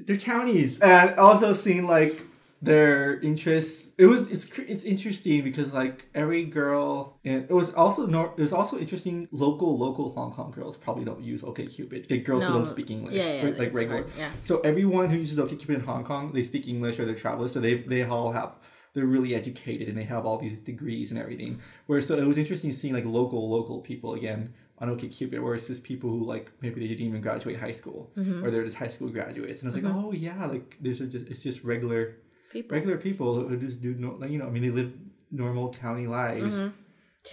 [0.05, 2.21] they're townies, and also seeing like
[2.63, 3.91] their interests.
[3.97, 8.41] It was it's it's interesting because like every girl, and it was also nor- it
[8.41, 9.27] was also interesting.
[9.31, 12.07] Local local Hong Kong girls probably don't use OkCupid.
[12.07, 14.03] The girls who don't speak English, Yeah, yeah, right, like regular.
[14.03, 14.31] right, yeah.
[14.41, 17.59] So everyone who uses OkCupid in Hong Kong, they speak English or they're travelers, so
[17.59, 18.51] they they all have
[18.93, 21.59] they're really educated and they have all these degrees and everything.
[21.87, 25.65] Where so it was interesting seeing like local local people again on OkCupid, where it's
[25.65, 28.43] just people who like maybe they didn't even graduate high school Mm-hmm.
[28.43, 31.05] or they're just high school graduates, and I was like, oh yeah, like these are
[31.07, 32.15] just it's just regular
[32.51, 32.75] People.
[32.75, 34.91] regular people who just do no, like you know I mean they live
[35.31, 36.59] normal towny lives.
[36.59, 36.77] Mm-hmm.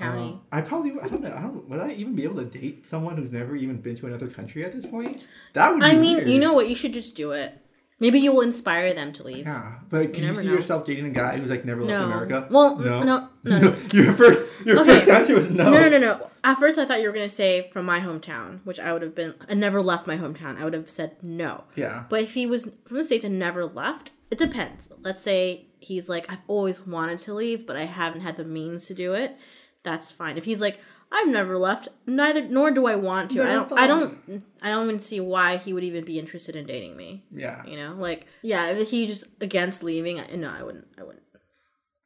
[0.00, 2.86] Um, I probably I don't know I don't would I even be able to date
[2.86, 5.22] someone who's never even been to another country at this point?
[5.54, 5.80] That would.
[5.80, 6.28] Be I mean, weird.
[6.28, 6.68] you know what?
[6.68, 7.58] You should just do it.
[8.00, 9.44] Maybe you will inspire them to leave.
[9.46, 10.54] Yeah, but can you, never see know.
[10.54, 12.06] yourself dating a guy who's like never left No.
[12.06, 12.46] America?
[12.48, 13.74] Well, no, no, no.
[13.92, 15.00] your first, your Okay.
[15.00, 15.64] first answer was no.
[15.70, 16.30] No, no, no, no.
[16.44, 19.14] At first, I thought you were gonna say from my hometown, which I would have
[19.16, 19.34] been.
[19.48, 20.58] I never left my hometown.
[20.60, 21.64] I would have said no.
[21.74, 24.88] Yeah, But if he was from the states and never left, it depends.
[25.02, 28.86] Let's say he's like, I've always wanted to leave, but I haven't had the means
[28.86, 29.36] to do it.
[29.82, 30.36] That's fine.
[30.38, 30.78] If he's like,
[31.10, 33.42] I've never left, neither nor do I want to.
[33.42, 33.78] I Never don't.
[33.78, 34.44] I don't.
[34.60, 37.24] I don't even see why he would even be interested in dating me.
[37.30, 37.64] yeah.
[37.66, 40.86] You know, like yeah, if he just against leaving, I, no, I wouldn't.
[40.98, 41.22] I wouldn't.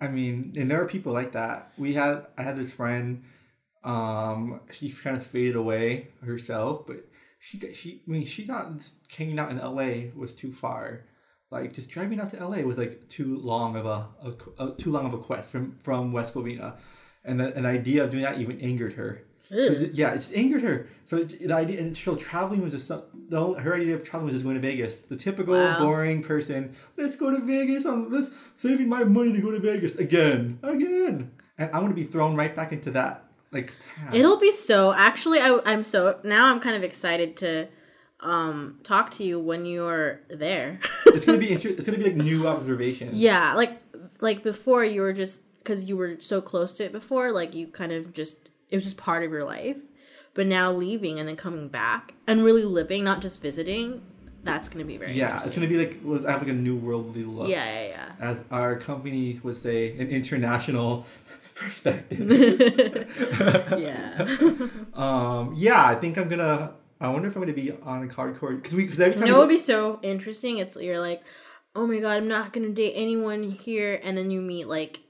[0.01, 1.73] I mean, and there are people like that.
[1.79, 3.23] We had, I had this friend.
[3.85, 7.09] Um, she kind of faded away herself, but
[7.41, 8.71] she, got- she, I mean, she thought
[9.17, 10.13] hanging out in L.A.
[10.17, 11.05] was too far.
[11.51, 12.65] Like just driving out to L.A.
[12.65, 16.13] was like too long of a, a, a too long of a quest from from
[16.13, 16.77] West Covina,
[17.25, 19.23] and the, an idea of doing that even angered her.
[19.49, 19.57] So
[19.93, 20.87] yeah, it just angered her.
[21.05, 24.03] So it, the idea, and so traveling was just some, the whole, her idea of
[24.03, 25.01] traveling was just going to Vegas.
[25.01, 25.79] The typical Wow.
[25.79, 26.75] boring person.
[26.97, 27.85] Let's go to Vegas.
[27.85, 31.95] I'm let's saving my money to go to Vegas again, again, and I'm going to
[31.95, 33.25] be thrown right back into that.
[33.51, 33.75] Like.
[34.15, 34.95] It'll be so.
[34.95, 36.47] Actually, I, I'm so now.
[36.47, 37.69] I'm kind of excited to
[38.21, 40.79] um talk to you when you're there.
[41.07, 43.19] it's going to be it's going to be like new observations.
[43.21, 43.83] yeah, like
[44.21, 47.31] like before you were just because you were so close to it before.
[47.33, 49.77] Like you kind of just it was just part of your life.
[50.35, 54.01] But now leaving and then coming back and really living, not just visiting,
[54.45, 56.75] that's gonna be very Yeah, it's going to be like we'll have like a new
[56.75, 57.49] worldly look.
[57.51, 61.07] Yeah, yeah, As our company would say, an international
[61.55, 62.19] perspective.
[63.21, 63.77] yeah.
[63.79, 64.69] yeah.
[64.95, 66.73] Um, yeah, I think I'm gonna.
[67.01, 69.29] I wonder if I'm gonna be on a hardcore because we because every You time
[69.29, 70.59] know we what go- would be so interesting?
[70.59, 71.23] It's you're like,
[71.77, 75.01] oh my god, I'm not gonna date anyone here, and then you meet like,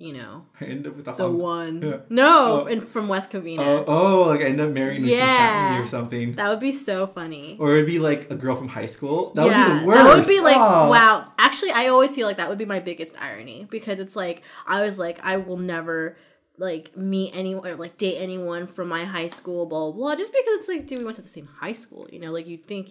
[0.00, 2.02] you know, I end up with the hunk- one.
[2.08, 2.66] No, Oh.
[2.66, 3.58] in, from West Covina.
[3.60, 5.80] Oh, oh, like I end up marrying Yeah.
[5.82, 7.56] or something, That would be so funny.
[7.60, 9.32] or it'd be like a girl from high school.
[9.34, 9.98] That yeah, would be the worst.
[10.04, 10.88] that would be like Oh.
[10.90, 11.32] wow.
[11.38, 14.82] Actually, I always feel like that would be my biggest irony because it's like I
[14.82, 16.16] was like I will never
[16.56, 20.16] like meet anyone or like date anyone from my high school, blah blah blah.
[20.16, 22.32] Just because it's like, dude, we went to the same high school, you know?
[22.32, 22.88] Like you think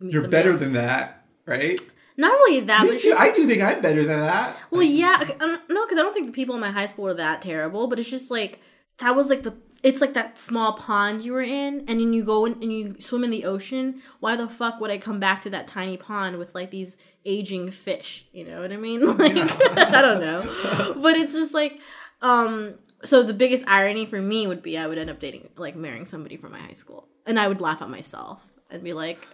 [0.00, 1.80] you You're better else- than that, right?
[2.18, 3.08] Not really that, Me but too.
[3.10, 4.56] just I do think I'm better than that.
[4.70, 7.04] Well, yeah, okay, um, no, because I don't think the people in my high school
[7.04, 8.60] were that terrible, but it's just like
[8.98, 12.24] that was like the it's like that small pond you were in, and then you
[12.24, 14.02] go in and you swim in the ocean.
[14.20, 17.70] Why the fuck would I come back to that tiny pond with like these aging
[17.70, 18.26] fish?
[18.32, 19.00] You know what I mean?
[19.18, 19.36] Like
[19.78, 21.78] I don't know, but it's just like
[22.20, 22.74] um.
[23.04, 26.04] So the biggest irony for me would be I would end up dating like marrying
[26.04, 28.40] somebody from my high school, and I would laugh at myself
[28.72, 29.24] and be like,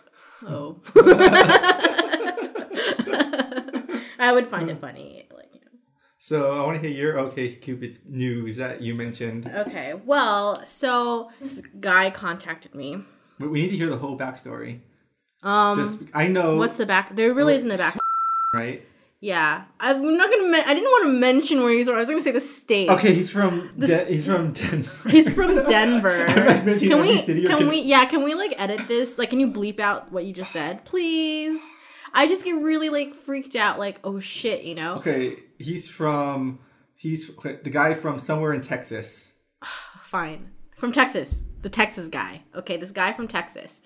[0.42, 0.81] oh.
[4.18, 5.27] I would find it funny.
[5.35, 5.79] Like, you know.
[6.18, 9.51] So I want to hear your OkCupid's news that you mentioned.
[9.55, 13.05] Okay, well, so this guy contacted me.
[13.38, 14.81] But we need to hear the whole backstory.
[15.42, 17.14] Um, Just I know what's the back?
[17.14, 17.99] There really isn't a back.
[18.55, 18.83] right.
[19.25, 20.51] Yeah, I'm not gonna.
[20.51, 21.97] Men- I didn't want to mention where he's from.
[21.97, 22.91] I was gonna say the state.
[22.91, 25.09] Okay, he's from De- he's from Denver.
[25.09, 26.27] He's from Denver.
[26.27, 27.23] Can we?
[27.23, 27.81] Can can- we?
[27.81, 28.05] Yeah.
[28.05, 29.17] Can we like edit this?
[29.17, 31.59] Like, can you bleep out what you just said, please?
[32.13, 33.79] I just get really like freaked out.
[33.79, 34.97] Like, oh shit, you know.
[34.97, 36.59] Okay, he's from
[36.95, 39.33] he's okay, the guy from somewhere in Texas.
[40.03, 40.51] fine.
[40.77, 41.45] From Texas.
[41.63, 42.43] The Texas guy.
[42.55, 43.81] Okay, this guy from Texas.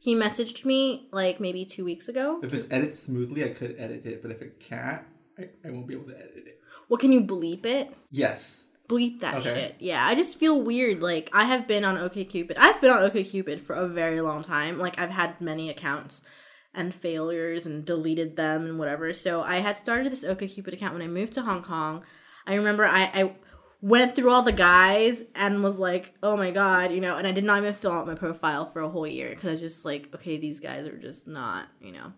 [0.00, 2.40] He messaged me like maybe two weeks ago.
[2.42, 5.02] If this edits smoothly, I could edit it, but if it can't,
[5.38, 6.60] I, I won't be able to edit it.
[6.88, 7.92] Well, can you bleep it?
[8.10, 8.64] Yes.
[8.88, 9.54] Bleep that Okay.
[9.54, 9.76] shit.
[9.80, 11.02] Yeah, I just feel weird.
[11.02, 12.54] Like I have been on OkCupid.
[12.56, 14.78] I've been on OkCupid for a very long time.
[14.78, 16.22] Like I've had many accounts
[16.72, 19.12] and failures and deleted them and whatever.
[19.12, 22.04] So I had started this OkCupid account when I moved to Hong Kong.
[22.46, 23.32] I remember I, I
[23.80, 27.32] went through all the guys and was like, oh my god, you know, and I
[27.32, 29.84] did not even fill out my profile for a whole year because I was just
[29.84, 32.12] like, okay, these guys are just not, you know.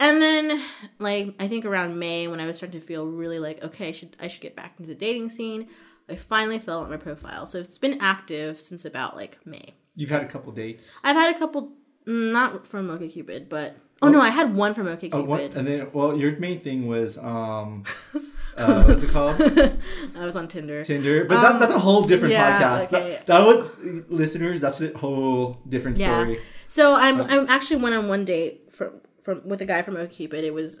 [0.00, 0.62] And then,
[1.00, 3.92] like, I think around May when I was starting to feel really like, okay, I
[3.92, 5.68] should I should get back into the dating scene.
[6.08, 7.46] I finally filled out my profile.
[7.46, 9.74] So it's been active since about like May.
[9.94, 10.88] You've had a couple dates.
[11.02, 11.72] I've had a couple,
[12.06, 15.10] mm, not from OkCupid, but oh, no, I had one from OkCupid.
[15.12, 15.40] Oh, what?
[15.40, 17.82] And then, well, your main thing was um,
[18.58, 19.40] uh, what's it called?
[20.16, 20.84] I was on Tinder.
[20.84, 21.24] Tinder.
[21.24, 22.84] But that, that's a whole different Um, yeah, podcast.
[22.86, 23.10] okay.
[23.14, 23.70] That, that was
[24.08, 24.60] listeners.
[24.60, 26.22] That's a whole different Yeah.
[26.22, 26.40] story.
[26.68, 30.42] So I'm I'm actually went on one date from from with a guy from OkCupid.
[30.42, 30.80] It was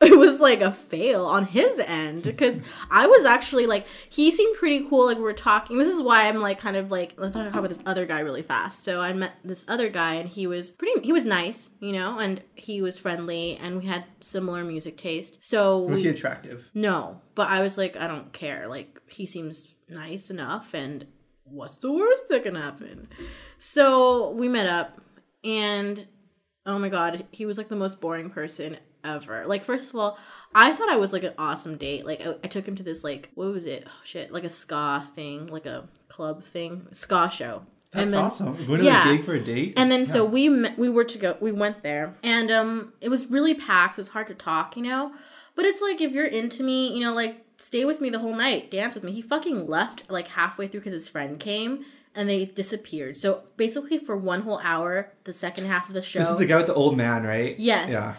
[0.10, 2.60] it was like a fail on his end because
[2.90, 5.06] I was actually like he seemed pretty cool.
[5.06, 5.76] Like we were talking.
[5.76, 8.42] This is why I'm like kind of like let's talk about this other guy really
[8.42, 8.82] fast.
[8.82, 11.00] So I met this other guy and he was pretty.
[11.04, 15.38] He was nice, you know, and he was friendly and we had similar music taste.
[15.42, 16.70] So Was we, he attractive?
[16.72, 18.68] no, but I was like, I don't care.
[18.68, 21.06] Like, he seems nice enough, and
[21.44, 23.08] what's the worst that can happen?
[23.58, 25.00] So we met up,
[25.44, 26.06] and
[26.64, 29.46] oh my god, he was like the most boring person ever.
[29.46, 30.18] Like, first of all,
[30.54, 32.04] I thought I was like an awesome date.
[32.06, 33.84] Like, I, I took him to this, like, what was it?
[33.86, 37.62] Oh, shit, like a ska thing, like a club thing, ska show.
[37.92, 38.66] That's And then- awesome.
[38.66, 39.08] Going to yeah.
[39.12, 39.74] a gig for a date.
[39.76, 43.08] and then so we met, we were to go we went there and um it
[43.08, 43.94] was really packed.
[43.94, 45.12] It was hard to talk, you know.
[45.56, 48.34] But it's like if you're into me, you know, like stay with me the whole
[48.34, 49.10] night, dance with me.
[49.10, 51.84] He fucking left like halfway through because his friend came
[52.14, 53.16] and they disappeared.
[53.16, 56.46] So basically for one whole hour, the second half of the show, this is the
[56.46, 57.58] guy with the old man, right?
[57.58, 57.90] Yes.
[57.90, 58.14] Yeah.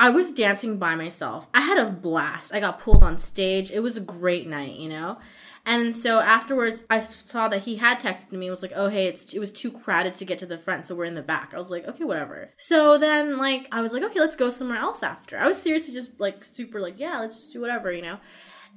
[0.00, 1.46] I was dancing by myself.
[1.52, 2.54] I had a blast.
[2.54, 3.70] I got pulled on stage.
[3.70, 5.18] It was a great night, you know?
[5.66, 8.46] And so afterwards, I saw that he had texted me.
[8.46, 10.86] and was like, "Oh, hey, it's it was too crowded to get to the front,
[10.86, 13.92] so we're in the back." I was like, "Okay, whatever." So then, like, I was
[13.92, 17.18] like, "Okay, let's go somewhere else after." I was seriously just like super like, "Yeah,
[17.20, 18.18] let's just do whatever," you know.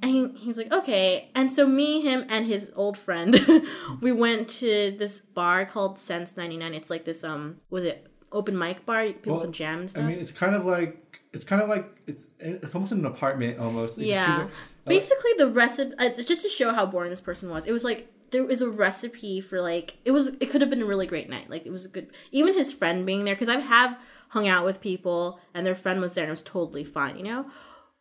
[0.02, 3.40] And he, he was like, "Okay." And so me, him, and his old friend,
[4.02, 6.74] we went to this bar called Sense ninety nine.
[6.74, 9.06] It's like this um, was it open mic bar?
[9.06, 11.03] People Well, can jam and I mean, it's kind of like
[11.34, 13.98] it's kind of like it's it's almost an apartment almost.
[13.98, 14.38] It's Yeah.
[14.38, 14.52] super-
[14.86, 17.66] Basically, the recipe uh, just to show how boring this person was.
[17.66, 20.28] It was like there was a recipe for like it was.
[20.40, 21.50] It could have been a really great night.
[21.50, 22.08] Like it was a good.
[22.32, 23.98] Even his friend being there because I have
[24.30, 27.18] hung out with people and their friend was there and it was totally fine.
[27.18, 27.46] You know.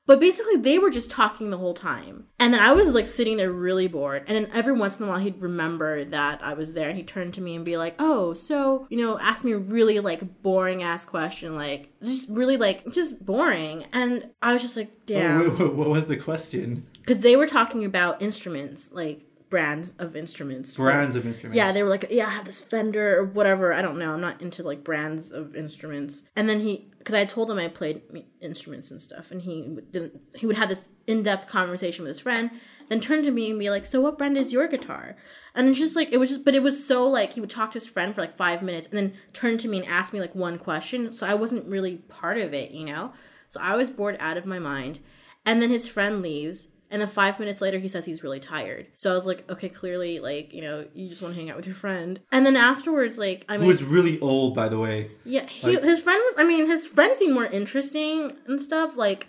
[0.04, 2.26] But basically, they were just talking the whole time.
[2.40, 4.24] And then I was like sitting there really bored.
[4.26, 7.06] And then every once in a while, he'd remember that I was there and he'd
[7.06, 10.42] turn to me and be like, Oh, so, you know, ask me a really like
[10.42, 11.54] boring ass question.
[11.54, 13.86] Like, just really like, just boring.
[13.92, 16.84] And I was just like, Damn What, was the question?
[17.00, 20.76] because they were talking about instruments, like brands of instruments.
[20.76, 21.54] Brands of instruments.
[21.54, 23.74] Yeah, they were like, yeah, I have this Fender or whatever.
[23.74, 24.12] I don't know.
[24.12, 26.22] I'm not into like brands of instruments.
[26.34, 28.00] And then he, because I told him I played
[28.40, 30.22] instruments and stuff, and he didn't.
[30.34, 32.50] He would have this in-depth conversation with his friend,
[32.88, 35.16] then turn to me and be like, "So what brand is your guitar?"
[35.54, 37.72] And it's just like it was just, but it was so like he would talk
[37.72, 40.20] to his friend for like five minutes, and then turn to me and ask me
[40.20, 41.12] like one question.
[41.12, 43.12] So I wasn't really part of it, you know.
[43.50, 45.00] So I was bored out of my mind.
[45.44, 46.68] And then his friend leaves.
[46.92, 48.86] And then five minutes later, he says he's really tired.
[48.94, 51.56] So I was like, okay, clearly, like, you know, you just want to hang out
[51.56, 52.20] with your friend.
[52.30, 55.10] And then afterwards, like, I Who was really old, by the way.
[55.24, 58.96] yeah, he, like- his friend was, I mean, his friend seemed more interesting and stuff.
[58.96, 59.26] Like,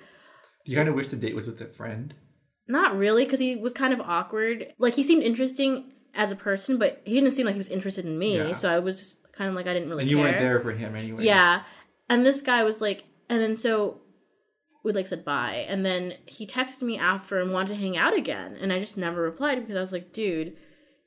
[0.65, 2.13] Do you kind of wish the date was with a friend?
[2.67, 4.73] not really, because he was kind of awkward.
[4.77, 8.05] Like, he seemed interesting as a person, but he didn't seem like he was interested
[8.05, 8.37] in me.
[8.37, 8.53] Yeah.
[8.53, 10.25] So I was just kind of like, I didn't really And you care.
[10.25, 11.23] weren't there for him anyway.
[11.23, 11.63] Yeah.
[12.09, 14.01] And this guy was like, and then so
[14.83, 15.65] we like said bye.
[15.69, 18.57] And then he texted me after and wanted to hang out again.
[18.59, 20.55] And I just never replied because I was like, dude,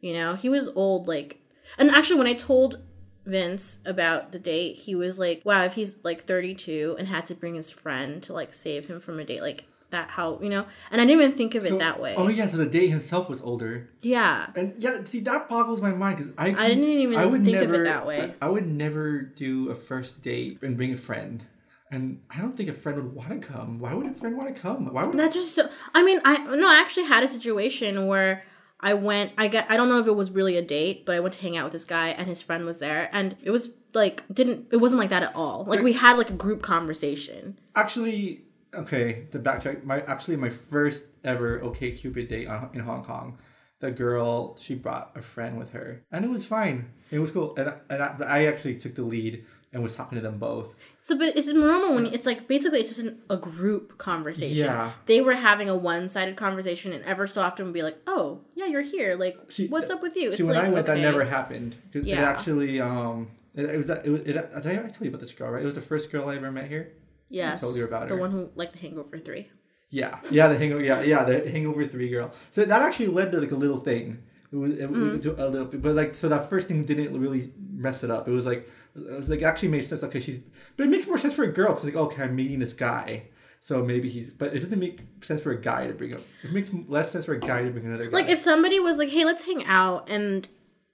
[0.01, 1.07] you know, he was old.
[1.07, 1.41] Like,
[1.79, 2.81] and actually, when I told
[3.25, 7.35] Vince about the date, he was like, wow, if he's like 32 and had to
[7.35, 10.65] bring his friend to like save him from a date, like that, how, you know?
[10.91, 12.15] And I didn't even think of it So- that way.
[12.17, 13.89] Oh yeah, so the date himself was older.
[14.03, 14.47] yeah.
[14.55, 17.57] And yeah, see that boggles my mind because I I didn't even I would think
[17.59, 18.35] of it never, that way.
[18.41, 21.45] I would never do a first date and bring a friend,
[21.91, 23.79] and I don't think a friend would want to come.
[23.79, 24.93] Why would a friend want to come?
[24.93, 25.69] Why would That just so.
[25.95, 28.43] I mean, I no, I actually had a situation where
[28.81, 29.33] I went.
[29.39, 29.71] I got.
[29.71, 31.65] I don't know if it was really a date, but I went to hang out
[31.65, 34.67] with this guy, and his friend was there, and it was like didn't.
[34.73, 35.65] It wasn't like that at all.
[35.65, 37.59] Like we had like a group conversation.
[37.75, 38.43] actually?
[38.75, 43.39] Okay, to backtrack, my actually my first ever OkCupid date on, in Hong Kong.
[43.79, 46.91] The girl she brought a friend with her, and it was fine.
[47.11, 50.17] It was cool, and I, and I, I actually took the lead and was talking
[50.17, 50.75] to them both.
[51.07, 54.57] So, but it's normal when it's like basically it's just an, a group conversation.
[54.57, 54.91] Yeah.
[55.07, 58.67] They were having a one-sided conversation, and ever so often would be like, "Oh, yeah,
[58.67, 59.15] you're here.
[59.15, 61.03] Like, See, what's up with you?" See, when I went, that okay.
[61.03, 61.77] never happened.
[61.93, 62.29] It Yeah.
[62.29, 64.05] actually, um, it, it was that.
[64.05, 64.37] It, it, did
[64.67, 65.51] I tell you about this girl?
[65.53, 66.93] Right, it was the first girl I ever met here.
[67.29, 68.21] Yes, I told you about the her.
[68.21, 69.49] one who liked the Hangover Three.
[69.91, 70.85] Yeah, yeah, the hangover.
[70.85, 72.33] Yeah, yeah, the hangover three girl.
[72.51, 74.25] So that actually led to like a little thing.
[74.53, 75.13] It was, it Mm.
[75.13, 78.11] was to a little bit, but like so that first thing didn't really mess it
[78.11, 78.27] up.
[78.27, 80.03] It was like it was like actually made sense.
[80.03, 80.41] Okay, she's,
[80.77, 83.25] but it makes more sense for a girl because like okay, I'm meeting this guy.
[83.61, 86.23] So maybe he's, but it doesn't make sense for a guy to bring up.
[86.45, 88.13] It makes less sense for a guy to bring another guy.
[88.13, 90.47] Like if somebody was like, "Hey, let's hang out," and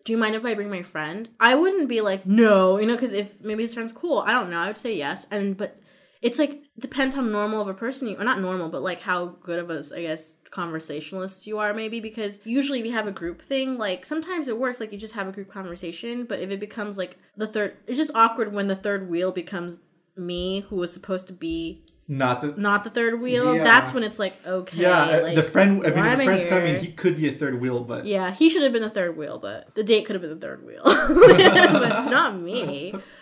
[0.04, 1.28] do you mind if I bring my friend?
[1.38, 4.50] I wouldn't be like, no, you know, because if maybe his friend's cool, I don't
[4.50, 4.58] know.
[4.58, 5.78] I would say yes, and but
[6.22, 9.26] it's like depends how normal of a person you, or not normal, but like how
[9.26, 11.98] good of a, I guess, conversationalist you are, maybe.
[12.00, 15.14] Because usually if you have a group thing, like sometimes it works, like you just
[15.14, 16.24] have a group conversation.
[16.24, 19.80] But if it becomes like the third, it's just awkward when the third wheel becomes
[20.16, 23.56] me, who was supposed to be not the not the third wheel.
[23.56, 23.64] Yeah.
[23.64, 25.84] That's when it's like okay, yeah uh, like, the friend.
[25.86, 28.50] I mean, the I friend's coming, he could be a third wheel, but Yeah, he
[28.50, 30.82] should have been the third wheel, but the date could have been the third wheel,
[30.84, 32.94] but not me.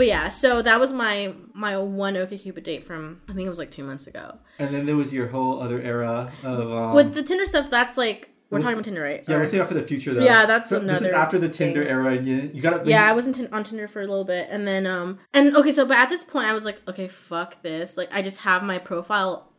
[0.00, 3.58] But yeah, so that was my my one OkCupid date from I think it was
[3.58, 4.38] like two months ago.
[4.58, 7.98] and then there was your whole other era of um, With the Tinder stuff, that's
[7.98, 9.22] like we're We'll talking about Tinder, right?
[9.28, 9.36] yeah.
[9.36, 10.22] We'll save that for the future though.
[10.24, 11.90] Yeah, that's So This is after the Tinder thing.
[11.92, 14.48] era, and you you gotta yeah, I was tin- on Tinder for a little bit,
[14.50, 17.60] and then um, and okay, so but at this point, I was like, okay, fuck
[17.62, 17.98] this.
[17.98, 19.52] Like, I just have my profile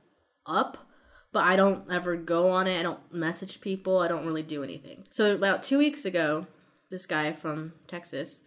[0.47, 0.89] up,
[1.31, 2.79] but I don't ever go on it.
[2.79, 3.99] I don't message people.
[3.99, 5.03] I don't really do anything.
[5.11, 6.47] So about two weeks ago,
[6.89, 8.41] this guy from Texas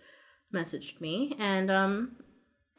[0.55, 2.17] messaged me, and um,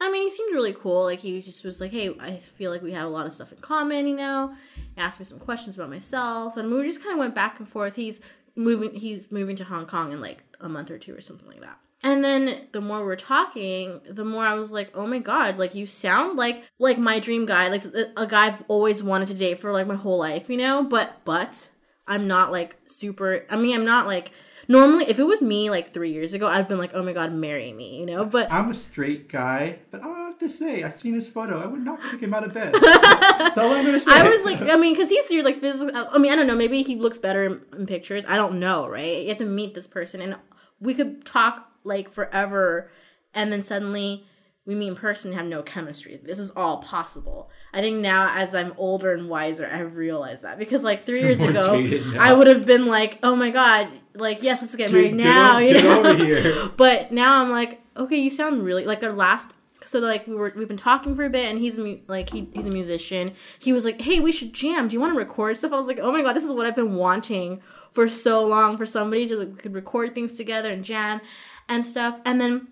[0.00, 1.04] I mean, he seemed really cool.
[1.04, 3.52] Like he just was like, "Hey, I feel like we have a lot of stuff
[3.52, 4.54] in common," you know.
[4.74, 7.68] He asked me some questions about myself, and we just kind of went back and
[7.68, 7.96] forth.
[7.96, 8.20] He's
[8.54, 8.94] moving.
[8.94, 11.78] He's moving to Hong Kong in like a month or two or something like that.
[12.02, 15.58] And then the more we're talking, the more I was like, "Oh my god!
[15.58, 17.84] Like you sound like like my dream guy, like
[18.16, 21.20] a guy I've always wanted to date for like my whole life, you know." But
[21.24, 21.68] but
[22.06, 23.46] I'm not like super.
[23.48, 24.30] I mean, I'm not like
[24.68, 25.06] normally.
[25.08, 27.72] If it was me like three years ago, I'd been like, "Oh my god, marry
[27.72, 28.24] me," you know.
[28.24, 30.82] But I'm a straight guy, but I don't have to say.
[30.82, 31.60] I've seen his photo.
[31.62, 32.74] I would not kick him out of bed.
[32.82, 34.12] That's all I'm gonna say.
[34.12, 35.94] I was like, I mean, because he's serious, like physical.
[35.94, 36.56] I mean, I don't know.
[36.56, 38.24] Maybe he looks better in, in pictures.
[38.26, 39.22] I don't know, right?
[39.22, 40.36] You have to meet this person, and
[40.80, 42.90] we could talk like forever,
[43.34, 44.26] and then suddenly
[44.66, 46.18] we meet in person have no chemistry.
[46.22, 47.48] This is all possible.
[47.72, 51.38] I think now, as I'm older and wiser, I've realized that because like three years
[51.40, 51.88] more ago.
[52.18, 55.24] I would have been like, oh my god, like yes, let's get married Get- get
[55.24, 55.56] now.
[55.56, 56.00] o- you get know?
[56.06, 56.68] over here.
[56.76, 59.52] But now I'm like, okay, you sound really like our last.
[59.84, 62.48] So like we were we've been talking for a bit, and he's mu- like he,
[62.52, 63.34] he's a musician.
[63.60, 64.88] He was like, hey, we should jam.
[64.88, 65.72] Do you want to record stuff?
[65.72, 67.60] I was like, oh my god, this is what I've been wanting
[67.92, 71.20] for so long for somebody to like, could record things together and jam
[71.68, 72.20] and stuff.
[72.24, 72.66] And then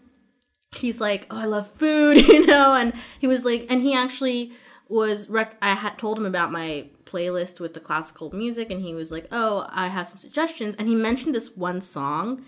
[0.76, 4.52] he's like, "Oh, I love food," you know, and he was like, and he actually
[4.88, 5.28] was.
[5.28, 9.12] Rec- I had told him about my playlist with the classical music, and he was
[9.12, 12.44] like, "Oh, I have some suggestions," and he mentioned this one song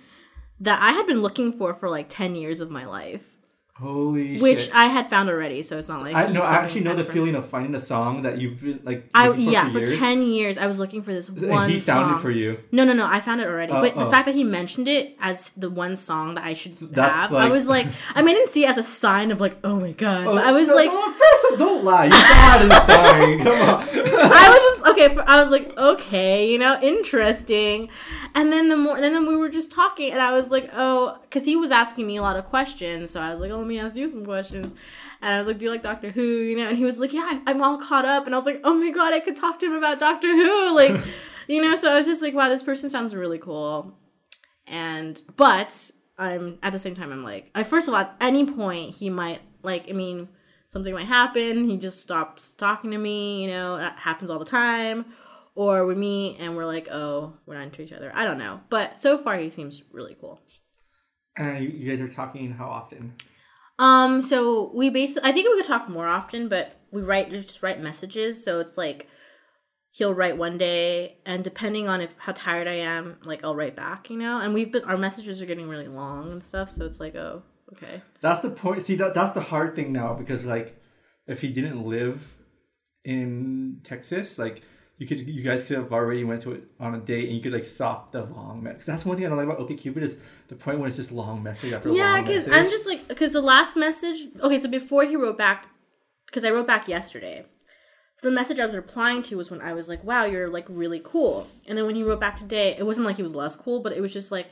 [0.61, 3.36] that I had been looking for for like ten years of my life,
[3.79, 4.75] Holy which shit.
[4.75, 5.63] I had found already.
[5.63, 8.23] So it's not like I no, I actually know the feeling of finding a song
[8.23, 9.07] that you've been like.
[9.13, 12.09] I looking yeah, for ten years I was looking for this and one he found
[12.09, 12.19] song.
[12.19, 12.59] it for you.
[12.73, 13.07] No, no, no.
[13.07, 13.75] I found it already.
[13.75, 14.11] Oh, but the oh, oh.
[14.11, 17.49] fact that he mentioned it as the one song that I should That's have, I
[17.51, 19.93] was like, I mean, I didn't see it as a sign of like, oh my
[19.93, 20.25] god.
[20.25, 22.07] but oh, I was no, like, no, first of, don't lie.
[22.07, 23.39] You saw it as a sign.
[23.45, 23.83] Come on.
[23.83, 24.76] I was just
[25.13, 25.21] okay.
[25.27, 27.89] I was like, okay, you know, interesting.
[28.35, 31.19] And then the more, and then we were just talking, and I was like, oh,
[31.23, 33.67] because he was asking me a lot of questions, so I was like, oh, let
[33.67, 34.73] me ask you some questions.
[35.23, 36.23] And I was like, do you like Doctor Who?
[36.23, 38.27] You know, and he was like, yeah, I'm all caught up.
[38.27, 40.75] And I was like, oh my god, I could talk to him about Doctor Who,
[40.75, 41.05] like,
[41.49, 41.75] you know.
[41.77, 43.97] So I was just like, wow, this person sounds really cool.
[44.67, 48.45] And but I'm at the same time, I'm like, I first of all, at any
[48.45, 50.29] point he might like, I mean
[50.77, 54.45] something might happen he just stops talking to me you know that happens all the
[54.45, 55.07] time.
[55.55, 58.13] Or we meet and we're like oh we're not into each other.
[58.15, 58.61] I don't know.
[58.69, 60.39] But so far he seems really cool.
[61.35, 63.15] And you, you guys are talking how often?
[63.79, 67.41] um so we basically i think we could talk more often but we write we
[67.41, 68.45] just write messages.
[68.45, 69.09] So it's like
[69.93, 73.77] he'll write one day and depending on if how tired i am like i'll write
[73.77, 74.41] back you know?
[74.41, 77.43] And we've been our messages are getting really long and stuff so it's like oh
[77.73, 78.83] okay That's the point.
[78.83, 80.81] See, that that's the hard thing now because like,
[81.27, 82.35] if he didn't live
[83.05, 84.63] in Texas, like
[84.99, 87.43] you could you guys could have already went to it on a date and you
[87.43, 88.87] could like stop the long message.
[88.87, 90.17] That's one thing I don't like about OkCupid is
[90.49, 92.49] the point when it's just long message after Yeah, long because.
[92.49, 95.67] I'm just like, because the last message, okay, so before he wrote back,
[96.27, 97.45] because I wrote back yesterday.
[98.19, 100.65] So the message I was replying to was when I was like, wow, you're like
[100.71, 101.47] really cool.
[101.67, 103.93] And then when he wrote back today, it wasn't like he was less cool, but
[103.93, 104.47] it was just like,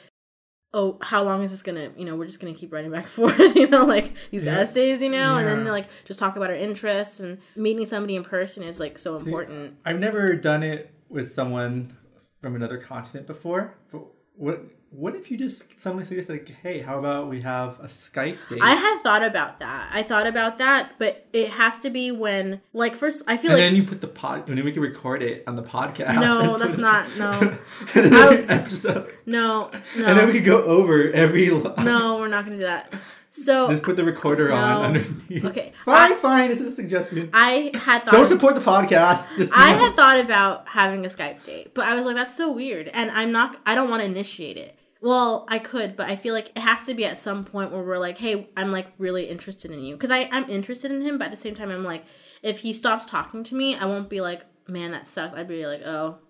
[0.74, 3.12] oh, how long is this gonna, you know, we're just gonna keep writing back and
[3.20, 4.58] forth, you know, like these Yeah.
[4.58, 8.24] essays, you know, and then like just talk about our interests and meeting somebody in
[8.24, 9.76] person is like so important.
[9.84, 11.96] I've never done it with someone
[12.42, 13.74] from another continent before.
[13.90, 14.02] But
[14.36, 14.62] what
[14.96, 18.60] what if you just suddenly suggest like, hey, how about we have a Skype date?
[18.62, 19.90] I had thought about that.
[19.92, 23.60] I thought about that, but it has to be when, like, first, I feel and
[23.60, 26.20] like then you put the pod, and then we can record it on the podcast.
[26.20, 27.32] No, that's not- no.
[27.40, 27.58] and,
[27.94, 30.06] then I- every episode, no, no.
[30.06, 31.50] and then we could go over every.
[31.50, 32.92] li- No, we're not gonna do that.
[33.36, 34.54] So Just put the recorder No.
[34.54, 35.44] on underneath.
[35.44, 36.50] Okay, Fine, I- fine.
[36.50, 37.30] This is a suggestion.
[37.32, 39.26] I had thought Don't support the podcast.
[39.52, 42.86] I had thought about having a Skype date, but I was like, that's so weird,
[42.94, 43.58] and I'm not.
[43.66, 44.78] I don't want to initiate it.
[45.04, 47.82] Well, I could, but I feel like it has to be at some point where
[47.82, 51.26] we're like, hey, I'm like really interested in you, because I'm interested in him, but
[51.26, 52.06] at the same time, I'm like,
[52.42, 55.36] if he stops talking to me, I won't be like, man, that sucks.
[55.36, 56.20] I'd be like, oh,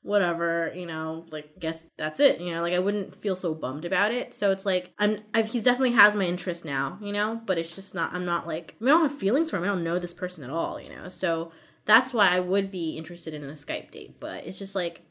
[0.00, 3.84] whatever, you know, like guess that's it, you know, like I wouldn't feel so bummed
[3.84, 4.32] about it.
[4.32, 7.94] So it's like I'm I've, definitely has my interest now, you know, but it's just
[7.94, 9.64] not I'm not like I don't have feelings for him.
[9.64, 11.10] I don't know this person at all, you know.
[11.10, 11.52] So
[11.84, 15.02] that's why I would be interested in a Skype date, but it's just like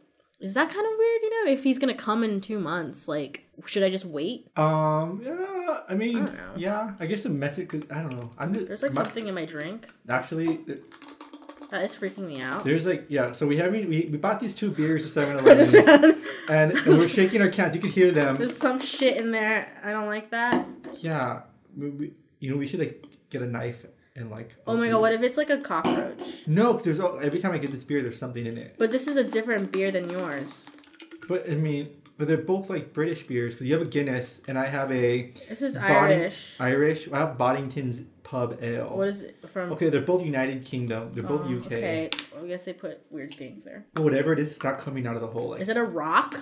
[0.44, 1.52] is that kind of weird, you know?
[1.52, 4.48] If he's gonna come in two months, like, should I just wait?
[4.58, 5.22] Um.
[5.24, 5.80] Yeah.
[5.90, 6.28] I mean.
[6.28, 6.92] I yeah.
[7.00, 7.70] I guess the message.
[7.70, 8.30] could- I don't know.
[8.38, 10.82] I'm just, There's like my- something in my drink Actually, th-
[11.72, 12.64] that is freaking me out.
[12.66, 13.32] there's like yeah.
[13.32, 16.72] So we have we, we bought these two beers at 7 I just Eleven, and,
[16.74, 17.74] and we're shaking our cans.
[17.76, 18.36] You could hear them.
[18.36, 19.72] There's some shit in there.
[19.84, 20.68] I don't like that.
[21.00, 21.42] Yeah.
[21.76, 23.86] We, we, you know, we should like get a knife
[24.16, 24.56] and like.
[24.68, 26.20] Oh my god, what if it's like a cockroach?
[26.48, 28.76] No, 'cause there's every time I get this beer, there's something in it.
[28.78, 30.64] But this is a different beer than yours.
[31.28, 34.58] But I mean, but they're both like British beers because you have a Guinness and
[34.60, 36.56] I have a This is Irish.
[36.60, 37.08] Irish.
[37.12, 38.96] I have Boddington's Pub Ale.
[38.98, 39.72] What is it from?
[39.74, 41.12] Okay, they're both United Kingdom.
[41.12, 41.66] They're both Oh, UK.
[41.74, 43.86] Okay, well, I guess they put weird things there.
[43.94, 45.50] But whatever it is, it's not coming out of the hole.
[45.50, 46.40] Like Is it a rock?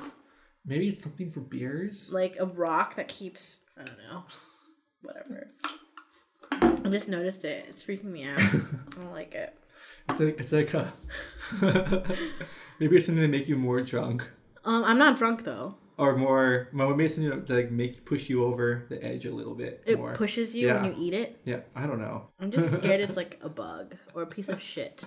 [0.66, 2.10] maybe it's something for beers.
[2.12, 4.24] Like a rock that keeps I don't know.
[5.02, 5.52] Whatever.
[6.92, 7.66] I just noticed it.
[7.68, 8.39] It's freaking me out.
[8.39, 8.50] I
[8.96, 9.56] don't like it.
[10.10, 10.94] It's like it's like a
[12.80, 14.28] maybe it's something to make you more drunk
[14.66, 15.76] Um, I'm not drunk though.
[15.98, 16.70] or more.
[16.74, 19.84] well, Maybe it's something to like make push you over the edge a little bit
[19.86, 20.14] It more.
[20.14, 20.82] pushes you Yeah.
[20.82, 21.39] when you eat it.
[21.46, 22.28] yeah, I don't know.
[22.39, 25.06] I'm just scared it's like a bug or a piece of shit.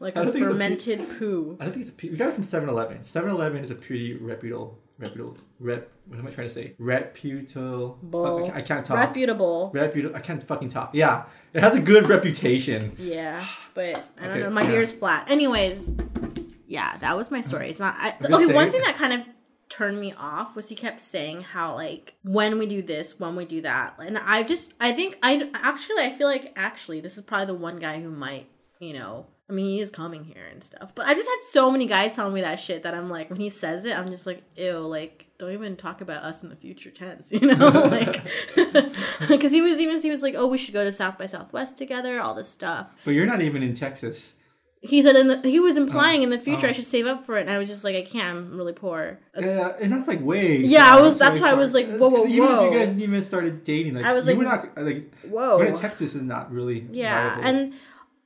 [0.00, 1.56] Like a it's a fermented poo.
[1.60, 1.94] I don't think it's a.
[1.94, 2.98] pe- We got it from 7-Eleven.
[3.00, 5.90] 7-Eleven is a pretty reputable, reputable, rep.
[6.06, 6.74] What am I trying to say?
[6.78, 7.98] Reputable.
[8.02, 8.50] Bull.
[8.54, 8.96] I, can't- talk.
[8.96, 9.70] Reputable.
[9.74, 10.16] Reputable.
[10.16, 10.90] I can't fucking talk.
[10.94, 12.92] Yeah, it has a good reputation.
[12.98, 13.44] Yeah,
[13.74, 14.50] but I don't Okay, know.
[14.50, 14.68] My yeah.
[14.68, 15.30] beer is flat.
[15.30, 15.90] Anyways,
[16.66, 17.68] yeah, that was my story.
[17.70, 17.96] It's not.
[17.98, 19.20] I, okay, one thing that kind of
[19.68, 23.44] turned me off was he kept saying how like when we do this, when we
[23.44, 27.22] do that, and I just I think I actually I feel like actually this is
[27.22, 28.46] probably the one guy who might
[28.80, 29.26] you know.
[29.52, 32.16] I mean, he is coming here and stuff, but I just had so many guys
[32.16, 34.78] telling me that shit that I'm like, when he says it, I'm just like, ew,
[34.78, 38.22] like, don't even talk about us in the future tense, you know, like,
[39.28, 41.76] because he was even he was like, oh, we should go to South by Southwest
[41.76, 44.36] together, all this stuff But you're not even in Texas.
[44.80, 46.24] he said in the, he was implying oh.
[46.24, 46.70] in the future oh.
[46.70, 48.38] I should save up for it, and I was just like, I can't.
[48.38, 49.18] I'm really poor.
[49.34, 50.56] That's- Yeah, and that's like way.
[50.56, 52.64] Yeah, I was- that's why I was like, whoa, whoa, Even whoa.
[52.64, 55.58] if you guys even started dating, like I was you like, were not like Whoa.
[55.58, 56.86] going to Texas is not really.
[56.90, 57.48] yeah, viable.
[57.48, 57.74] and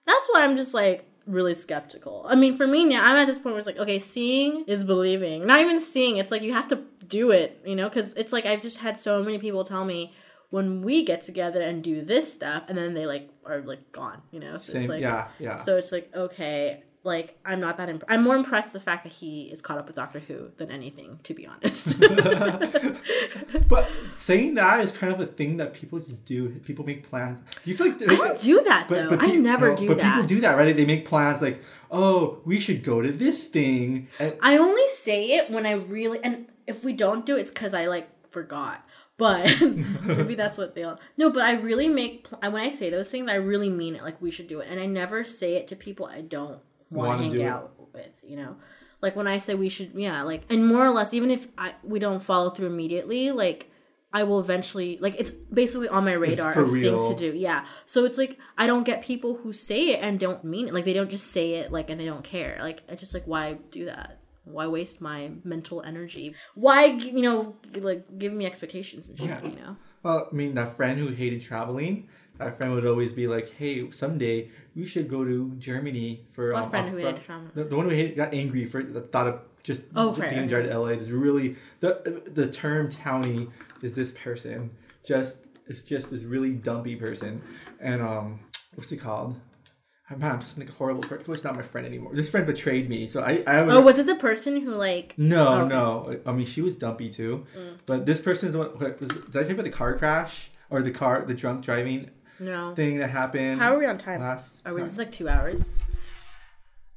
[0.07, 2.25] that's why I'm just like really skeptical.
[2.29, 4.85] I mean, for me now, I'm at this point where it's like, okay, seeing is
[4.85, 5.47] believing.
[5.47, 6.17] Not even seeing.
[6.19, 8.99] It's like you have to do it, you know, because it's like I've just had
[8.99, 10.13] so many people tell me
[10.51, 14.23] when we get together and do this stuff, and then they like are like gone,
[14.31, 14.59] you know.
[14.59, 14.83] So same.
[14.83, 15.57] it's like, yeah, yeah.
[15.59, 16.85] So it's like okay.
[17.07, 17.89] Like I'm not that.
[17.89, 20.73] Imp- I'm more impressed the fact that he is caught up with Doctor Who than
[20.73, 22.01] anything, to be honest.
[23.69, 26.49] but saying that is kind of a thing that people just do.
[26.65, 27.39] People make plans.
[27.63, 29.11] Do you feel like I don't do that though.
[29.11, 30.15] I pe- never no, do but that.
[30.15, 30.75] people do that, right?
[30.75, 34.09] They make plans like, oh, we should go to this thing.
[34.19, 37.51] And I only say it when I really and if we don't do it, it's
[37.53, 38.85] because I like forgot.
[39.17, 39.61] But
[40.03, 40.99] maybe that's what they all.
[41.17, 44.03] No, but I really make pl- when I say those things, I really mean it.
[44.03, 46.59] Like we should do it, and I never say it to people I don't
[46.91, 47.45] want Wanna hang it.
[47.45, 48.11] out with.
[48.23, 48.57] You know,
[49.01, 51.75] like when I say we should, yeah, like and more or less, even if I
[51.83, 53.71] we don't follow through immediately, like.
[54.13, 57.37] I will eventually like it's basically on my radar of things to do.
[57.37, 57.67] Yeah.
[57.85, 60.73] So it's like I don't get people who say it and don't mean it.
[60.75, 62.57] Like they don't just say it like and they don't care.
[62.63, 64.21] Like I just like why do that?
[64.45, 66.35] Why waste my mental energy?
[66.55, 69.43] Why you know like give me expectations and shit, Yeah.
[69.43, 69.77] you know?
[70.03, 72.09] well, I mean, that friend who hated traveling,
[72.39, 76.53] that friend would always be like, hey, someday we should go to Germany for.
[76.53, 77.51] What um, friend who hated traveling?
[77.55, 80.49] The, the one who hated, got angry for the thought of just Oh, being right,
[80.49, 80.89] drive to LA.
[80.89, 83.51] Is really the the term townie
[83.83, 84.71] is this person
[85.05, 87.43] just it's just this really dumpy person,
[87.81, 88.41] and um,
[88.75, 89.41] what's he called?
[90.09, 91.25] I'm, I'm such like a horrible person.
[91.27, 92.15] Well, It's not my friend anymore.
[92.15, 93.61] This friend betrayed me, so I I.
[93.63, 95.47] Oh, was it the person who like no.
[95.47, 95.69] Mm.
[95.69, 96.21] no.
[96.27, 97.47] I mean, she was dumpy too,
[97.87, 100.83] but this person is the what Was, did I you about the car crash or
[100.83, 102.75] the car, the drunk driving no?
[102.75, 103.61] thing that happened?
[103.61, 104.21] How are we on time?
[104.21, 104.85] Last Are we time?
[104.85, 105.71] this is like two hours?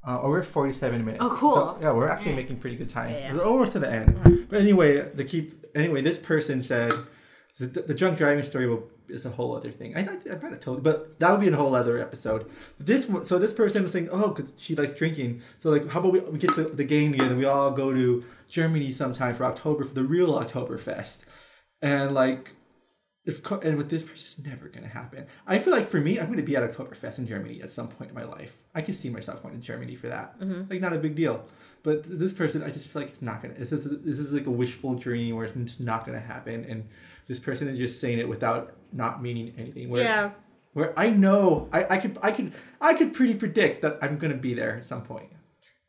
[0.04, 1.24] Uh, oh, we're 47 minutes.
[1.24, 1.54] Oh, cool.
[1.54, 3.12] So, yeah, we're actually making pretty good time.
[3.12, 3.34] Yeah, yeah.
[3.34, 4.48] We're almost to the end.
[4.50, 5.66] But anyway, the keep.
[5.76, 6.94] Anyway, this person said
[7.60, 9.98] the, the drunk driving story will is a whole other thing.
[9.98, 12.50] I thought I might have told, but that would be a whole other episode.
[12.80, 15.42] This one, so this person was saying, oh, because she likes drinking.
[15.58, 17.32] So like, how about we, we get the, the game together?
[17.32, 21.20] and We all go to Germany sometime for October for the real Oktoberfest,
[21.82, 22.56] and like.
[23.26, 25.28] If and with this person, it's never gonna happen.
[25.45, 28.09] I feel like for me, I'm gonna be at Oktoberfest in Germany at some point
[28.09, 28.57] in my life.
[28.74, 30.39] I can see myself going to Germany for that.
[30.39, 30.70] Mm-hmm.
[30.70, 31.45] Like not a big deal.
[31.84, 33.53] But this person, I just feel like it's not gonna.
[33.55, 36.65] This is this is like a wishful dream where it's just not gonna happen.
[36.65, 36.88] And
[37.28, 39.89] this person is just saying it without not meaning anything.
[39.89, 40.32] Where, Yeah.
[40.74, 44.36] Where I know I, I could I could I could pretty predict that I'm gonna
[44.36, 45.30] be there at some point.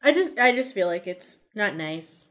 [0.02, 2.26] I just I just feel like it's not nice.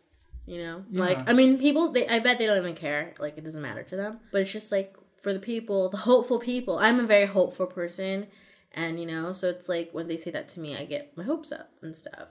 [0.49, 0.83] You know?
[0.89, 1.01] Yeah.
[1.01, 3.13] Like I mean people they I bet they don't even care.
[3.19, 4.19] Like it doesn't matter to them.
[4.31, 6.79] But it's just like for the people, the hopeful people.
[6.79, 8.27] I'm a very hopeful person
[8.73, 11.23] and you know, so it's like when they say that to me, I get my
[11.23, 12.29] hopes up and stuff.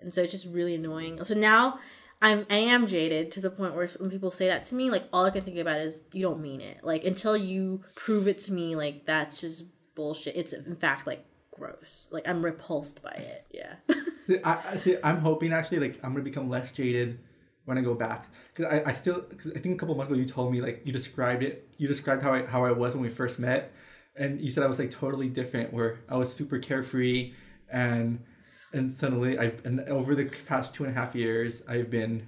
[0.00, 1.24] And so it's just really annoying.
[1.24, 1.78] So now
[2.20, 5.04] I'm I am jaded to the point where when people say that to me, like
[5.12, 6.80] all I can think about is you don't mean it.
[6.82, 10.34] Like until you prove it to me, like that's just bullshit.
[10.34, 12.08] It's in fact like gross.
[12.10, 13.46] Like I'm repulsed by it.
[13.52, 13.74] Yeah.
[14.26, 14.96] See, I, I see.
[15.04, 17.18] I'm hoping actually, like, I'm gonna become less jaded
[17.64, 18.26] when I go back.
[18.54, 20.82] Because I, I still, because I think a couple months ago you told me like
[20.84, 21.68] you described it.
[21.76, 23.72] You described how I how I was when we first met,
[24.16, 25.72] and you said I was like totally different.
[25.72, 27.32] Where I was super carefree,
[27.70, 28.20] and
[28.72, 32.26] and suddenly I and over the past two and a half years I've been.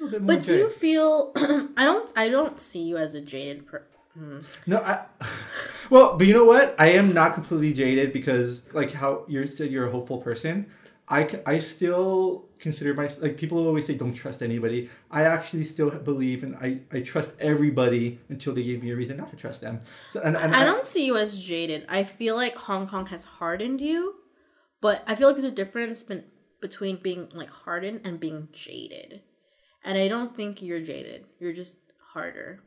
[0.00, 1.32] A little bit more But do you feel
[1.76, 3.84] I don't I don't see you as a jaded per
[4.14, 4.38] hmm.
[4.66, 5.04] No, I.
[5.90, 6.74] Well, but you know what?
[6.78, 10.66] I am not completely jaded because, like, how you said you're a hopeful person.
[11.08, 14.88] I, I still consider myself like people always say don't trust anybody.
[15.10, 19.18] I actually still believe and I, I trust everybody until they give me a reason
[19.18, 19.80] not to trust them.
[20.10, 21.84] So and, and I don't see you as jaded.
[21.88, 24.14] I feel like Hong Kong has hardened you,
[24.80, 26.24] but I feel like there's a difference ben-
[26.62, 29.20] between being like hardened and being jaded.
[29.84, 31.26] And I don't think you're jaded.
[31.38, 31.76] You're just
[32.14, 32.62] harder.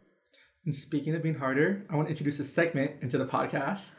[0.63, 3.93] And speaking of being harder, I want to introduce a segment into the podcast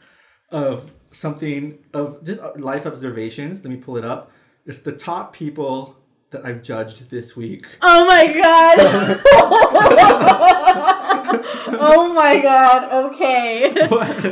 [0.51, 3.63] of something of just uh, life observations.
[3.63, 4.31] Let me pull it up.
[4.65, 5.95] It's the top people
[6.31, 7.65] that I've judged this week.
[7.81, 9.21] Oh my god.
[11.81, 13.05] oh my god.
[13.11, 13.73] Okay.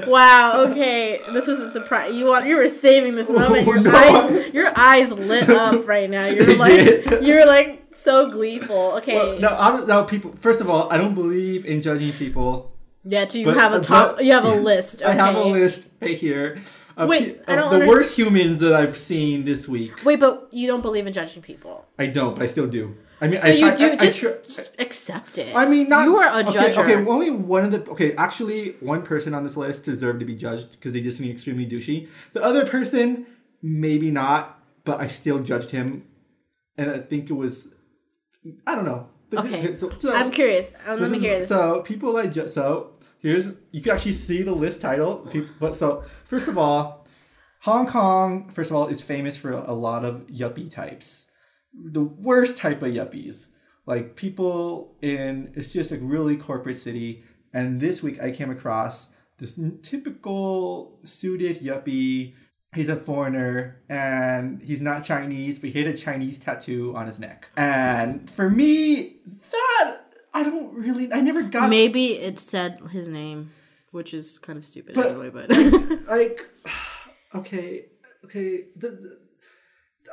[0.07, 0.63] wow.
[0.65, 1.19] Okay.
[1.33, 2.13] This was a surprise.
[2.15, 3.65] You want you were saving this moment.
[3.65, 3.91] Your Oh, no.
[3.91, 6.25] eyes your eyes lit up right now.
[6.37, 8.93] You're like you're like so gleeful.
[8.97, 9.15] Okay.
[9.15, 10.33] Well, no, I'm, no, people.
[10.39, 12.71] First of all, I don't believe in judging people.
[13.03, 15.01] Yeah, do you but- have a uh, top but- you have a list.
[15.01, 15.11] Okay.
[15.11, 16.61] I have a list right here
[16.95, 20.03] of, Wait, pe- I don't the under- worst humans that I've seen this week.
[20.03, 21.85] Wait, but you don't believe in judging people.
[21.99, 22.95] I don't, but I still do.
[23.19, 25.55] I mean, So I, you do I, just, I, just accept it.
[25.55, 26.77] I mean, not you are a okay, judger.
[26.83, 28.13] Okay, only one of the okay.
[28.15, 31.65] Actually, one person on this list deserved to be judged because they just seem extremely
[31.65, 32.07] douchey.
[32.33, 33.25] The other person,
[33.63, 36.03] maybe not, but I still judged him,
[36.77, 37.69] and I think it was,
[38.67, 39.09] I don't know.
[39.35, 39.75] Okay.
[39.75, 40.71] so, so- I'm curious.
[40.85, 41.49] Um, let me is- hear this.
[41.49, 45.29] So people like so here's you can actually see the list title.
[45.59, 47.05] But so first of all,
[47.61, 51.27] Hong Kong first of all is famous for a lot of yuppie types.
[51.73, 53.47] The worst type of yuppies,
[53.85, 57.23] like people in it's just a really corporate city.
[57.53, 59.07] And this week I came across
[59.39, 62.33] this typical suited yuppie.
[62.75, 67.17] He's a foreigner and he's not Chinese, but he had a Chinese tattoo on his
[67.19, 67.49] neck.
[67.55, 69.15] And for me,
[69.51, 69.97] that
[70.33, 73.51] I don't really, I never got Maybe it said his name,
[73.91, 75.29] which is kind of stupid But- anyway.
[75.29, 75.49] But
[76.07, 76.45] like,
[77.35, 77.85] okay,
[78.25, 78.65] okay.
[78.75, 79.17] The, the,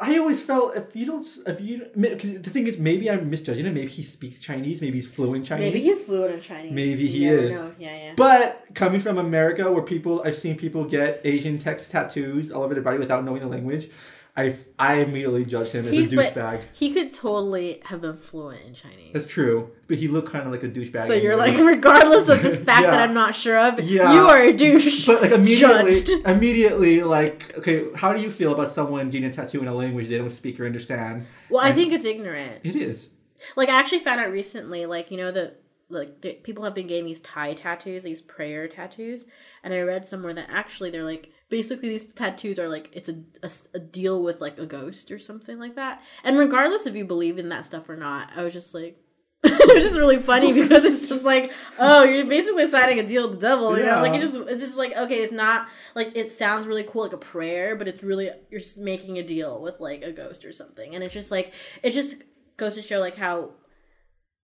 [0.00, 3.74] I always felt if you don't, if you, the thing is, maybe I'm misjudging him.
[3.74, 4.80] Maybe he speaks Chinese.
[4.80, 5.72] Maybe he's fluent in Chinese.
[5.72, 6.72] maybe he's fluent in Chinese.
[6.72, 7.54] Maybe he is.
[7.78, 8.14] Yeah, yeah.
[8.16, 12.74] But coming from America, where people, I've seen people get Asian text tattoos all over
[12.74, 13.88] their body without knowing the language.
[14.36, 16.64] I I immediately judged him as a douchebag.
[16.72, 19.12] he could totally have been fluent in Chinese.
[19.12, 21.06] That's true, but he looked kind of like a douchebag.
[21.06, 24.12] so you're like, regardless of this fact that I'm not sure of, Yeah.
[24.12, 25.06] you are a douche.
[25.06, 26.26] But like immediately, Judged.
[26.26, 30.08] immediately, like, okay, how do you feel about someone getting a tattoo in a language
[30.08, 31.26] they don't speak or understand?
[31.48, 32.60] Well, I think it's ignorant.
[32.64, 33.10] It is.
[33.54, 35.54] Like I actually found out recently, like you know the
[35.90, 39.26] like the, people have been getting these Thai tattoos, these prayer tattoos,
[39.62, 43.14] and I read somewhere that actually they're like basically these tattoos are like it's a,
[43.44, 46.02] a, a deal with like a ghost or something like that.
[46.24, 48.98] And regardless if you believe in that stuff or not, I was just like.
[49.44, 53.28] it was just really funny because it's just like, oh, you're basically signing a deal
[53.28, 54.00] with the devil, you know?
[54.02, 57.12] Like it just it's just like, okay, it's not like it sounds really cool like
[57.12, 60.52] a prayer, but it's really you're just making a deal with like a ghost or
[60.52, 60.94] something.
[60.94, 61.52] And it's just like
[61.84, 62.16] it just
[62.56, 63.50] goes to show like how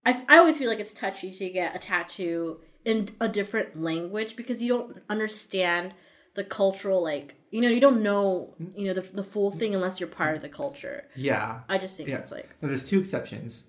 [0.04, 4.36] I, I always feel like it's touchy to get a tattoo in a different language
[4.36, 5.94] because you don't understand
[6.34, 9.98] the cultural like you know you don't know you know the, the full thing unless
[10.00, 11.60] you're part of the culture Yeah.
[11.68, 12.18] i just think Yeah.
[12.18, 13.64] it's like Now, there's two exceptions.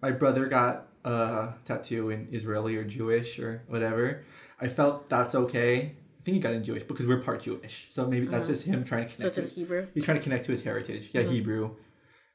[0.00, 4.24] My brother got a tattoo in Israeli or Jewish or whatever.
[4.60, 5.76] I felt that's okay.
[5.78, 8.52] I think he got in Jewish because we're part Jewish, so maybe that's uh-huh.
[8.54, 9.34] just him trying to connect.
[9.34, 11.10] so it's to in hebrew He's trying to connect to his heritage.
[11.12, 11.30] Yeah, uh-huh.
[11.30, 11.76] Hebrew.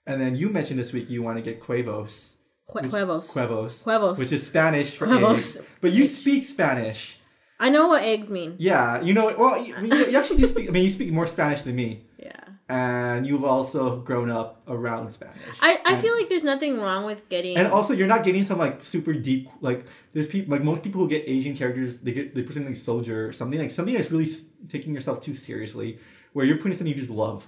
[0.06, 2.36] And then you mentioned this week you want to get Quavos.
[2.72, 3.32] Hue- huevos.
[3.32, 3.84] Huevos.
[3.84, 4.18] Huevos.
[4.18, 5.58] Which is Spanish for Huevos.
[5.58, 5.66] eggs.
[5.80, 7.20] But you speak Spanish.
[7.60, 8.56] I know what eggs mean.
[8.60, 9.34] Yeah, you know.
[9.38, 10.68] Well, you, you actually do speak.
[10.70, 12.32] I mean, you speak more Spanish than me, Yeah.
[12.70, 15.38] and you've also grown up around Spanish.
[15.62, 17.58] I, I And- feel like there's nothing wrong with getting.
[17.58, 19.50] And also, you're not getting some like super deep.
[19.62, 22.72] Like there's people like most people who get Asian characters, they get they put something
[22.74, 25.98] like soldier or something like something that's really s- taking yourself too seriously.
[26.34, 27.48] Where you're putting something you just love.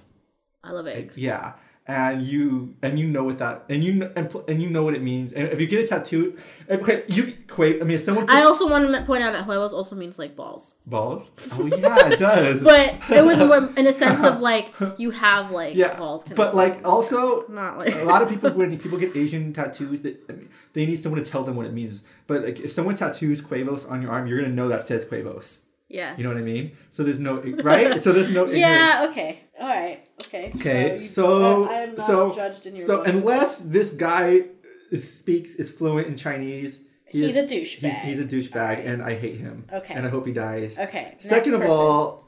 [0.64, 1.16] I love eggs.
[1.16, 1.52] Yeah,
[1.90, 5.02] and you and you know what that and you and, and you know what it
[5.02, 5.32] means.
[5.32, 6.36] And if you get a tattoo,
[6.68, 7.80] okay, you wait.
[7.80, 10.36] I mean, if someone I also want to point out that huevos also means like
[10.36, 11.30] balls, balls.
[11.52, 12.62] Oh yeah, it does.
[12.62, 16.22] but it was more in a sense of like you have like yeah, balls.
[16.24, 20.02] Kind but like also not like a lot of people when people get Asian tattoos,
[20.02, 22.04] that I mean, they need someone to tell them what it means.
[22.28, 25.58] But like if someone tattoos Quavos on your arm, you're gonna know that says Quavos.
[25.90, 26.16] Yes.
[26.18, 26.72] You know what I mean?
[26.90, 28.02] So there's no right.
[28.02, 28.58] So there's no ignorance.
[28.58, 29.06] Yeah.
[29.10, 29.40] Okay.
[29.60, 30.06] All right.
[30.26, 30.52] Okay.
[30.56, 30.94] Okay.
[30.94, 34.44] you- So I, I am so judged in your so unless this guy
[34.90, 38.02] is, speaks is fluent in Chinese, he He's is- a douchebag.
[38.02, 39.64] He's, he's a douchebag, and I hate him.
[39.72, 39.94] Okay.
[39.94, 40.78] And I hope he dies.
[40.78, 41.16] Okay.
[41.18, 41.76] Second of person.
[41.76, 42.24] all,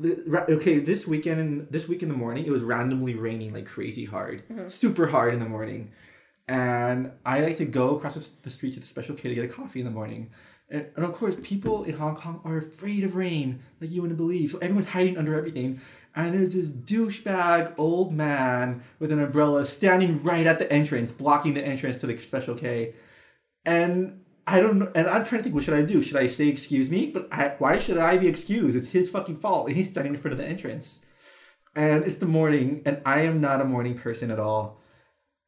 [0.59, 4.43] okay, this weekend, this week in the morning, it was randomly raining like crazy hard,
[4.49, 4.69] Mm-hmm.
[4.69, 5.93] super hard in the morning,
[6.49, 9.45] and I like to go across the, the street to the Special K to get
[9.45, 10.31] a coffee in the morning,
[10.73, 14.17] and, and of course, people in Hong Kong are afraid of rain, like you wouldn't
[14.17, 14.51] believe.
[14.51, 15.81] So everyone's hiding under everything,
[16.17, 21.55] and there's this douchebag old man with an umbrella standing right at the entrance, blocking
[21.55, 22.95] the entrance to the Special K,
[23.65, 24.91] and I don't know.
[24.95, 26.03] And I'm trying to think, what should I do?
[26.03, 27.07] Should I say excuse me?
[27.07, 28.77] But I, why should I be excused?
[28.77, 31.01] It's his fucking fault, and he's standing in front of the entrance.
[31.75, 34.81] And it's the morning, and I am not a morning person at all.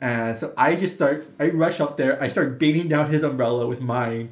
[0.01, 3.67] And so I just start, I rush up there, I start beating down his umbrella
[3.67, 4.31] with mine.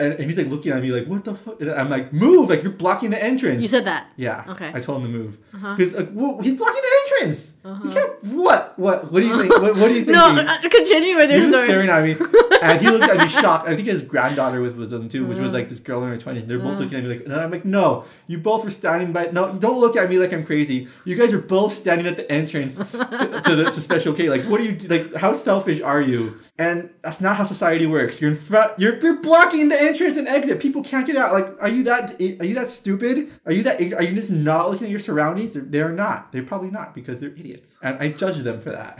[0.00, 1.60] And, and he's like looking at me like, what the fuck?
[1.60, 2.48] And I'm like, move!
[2.48, 3.60] Like, you're blocking the entrance.
[3.60, 4.10] You said that.
[4.16, 4.44] Yeah.
[4.48, 4.72] Okay.
[4.72, 5.76] I told him to move uh-huh.
[5.76, 7.52] because like, whoa, he's blocking the entrance.
[7.62, 7.92] You uh-huh.
[7.92, 8.24] can't.
[8.24, 8.78] What?
[8.78, 9.12] What?
[9.12, 9.52] What do you think?
[9.52, 10.14] What, what are you thinking?
[10.14, 11.66] Uh, no, continue with your was story.
[11.66, 12.14] staring at me,
[12.62, 13.68] and he looked at me shocked.
[13.68, 15.54] I think his granddaughter was with him too, which was mm.
[15.54, 16.46] like this girl in her twenties.
[16.46, 16.80] They're both mm.
[16.80, 19.26] looking at me like, and I'm like, no, you both were standing by.
[19.26, 20.88] No, don't look at me like I'm crazy.
[21.04, 24.28] You guys are both standing at the entrance to, to the to Special K.
[24.28, 25.14] Like, what are you like?
[25.14, 26.38] How selfish are you?
[26.58, 28.20] And that's not how society works.
[28.20, 28.78] You're in front.
[28.78, 30.60] You're you're blocking the entrance and exit.
[30.60, 31.32] People can't get out.
[31.32, 32.20] Like, are you that?
[32.20, 33.30] Are you that stupid?
[33.46, 33.80] Are you that?
[33.80, 35.52] Are you just not looking at your surroundings?
[35.52, 36.32] They're, they're not.
[36.32, 38.98] They're probably not because they're idiots, and I judge them for that.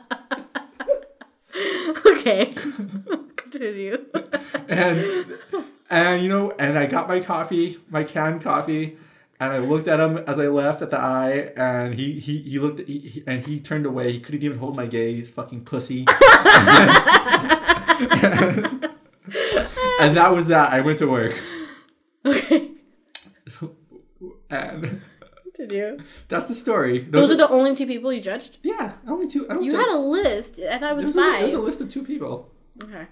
[2.06, 2.52] okay.
[3.36, 3.98] continue.
[4.68, 5.26] and
[5.88, 8.96] and you know, and I got my coffee, my canned coffee,
[9.40, 12.58] and I looked at him as I left at the eye, and he he he
[12.58, 14.12] looked, he, he- and he turned away.
[14.12, 16.06] He couldn't even hold my gaze, fucking pussy.
[20.00, 20.72] and that was that.
[20.72, 21.36] I went to work,
[22.24, 22.70] okay.
[24.48, 25.02] and
[25.68, 25.98] Continue.
[26.28, 27.00] that's the story.
[27.00, 28.58] Those are the only two people you judged.
[28.62, 29.46] yeah, only two.
[29.50, 29.64] I don't.
[29.64, 30.58] You had a list.
[30.58, 32.52] I thought it was a, there's a list of two people.
[32.82, 33.06] Okay.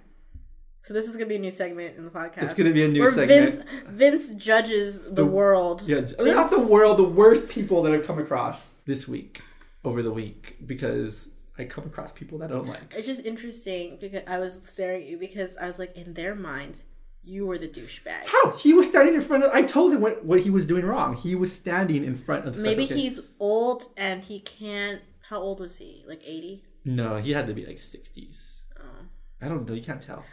[0.84, 2.44] So this is gonna be a new segment in the podcast.
[2.44, 3.62] It's gonna be a new where segment.
[3.90, 5.82] Vince Vince judges the, The- world.
[5.86, 9.42] Yeah, not the world, the worst people that I've come across this week,
[9.84, 11.28] over the week, because
[11.58, 12.94] I come across people that I don't like.
[12.96, 16.34] It's just interesting because I was staring at you because I was like, in their
[16.34, 16.82] minds,
[17.22, 18.26] you were the douchebag.
[18.26, 18.52] How?
[18.52, 19.52] He was standing in front of.
[19.52, 21.14] I told him what, what he was doing wrong.
[21.14, 22.62] He was standing in front of the.
[22.62, 23.08] Maybe special kid.
[23.10, 25.02] he's old and he can't.
[25.28, 26.04] How old was he?
[26.06, 26.64] Like eighty.
[26.84, 28.62] No, he had to be like sixties.
[28.78, 29.06] Oh.
[29.42, 29.74] I don't know.
[29.74, 30.24] You can't tell.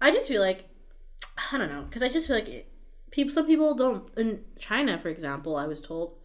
[0.00, 0.68] I just feel like
[1.52, 2.72] I don't know because I just feel like it,
[3.10, 3.32] people.
[3.32, 4.08] Some people don't.
[4.16, 6.16] In China, for example, I was told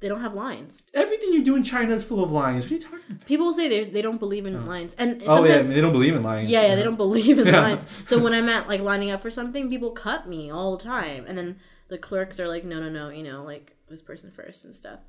[0.00, 0.82] they don't have lines.
[0.92, 2.64] Everything you do in China is full of lines.
[2.64, 3.26] What are you talking about?
[3.26, 4.60] People say they they don't believe in oh.
[4.60, 6.50] lines, and Oh yeah, they don't believe in lines.
[6.50, 7.60] Yeah, yeah, they don't believe in Yeah.
[7.62, 7.84] lines.
[8.02, 11.24] So when I'm at like lining up for something, people cut me all the time,
[11.26, 14.64] and then the clerks are like, "No, no, no," you know, like this person first
[14.64, 15.00] and stuff.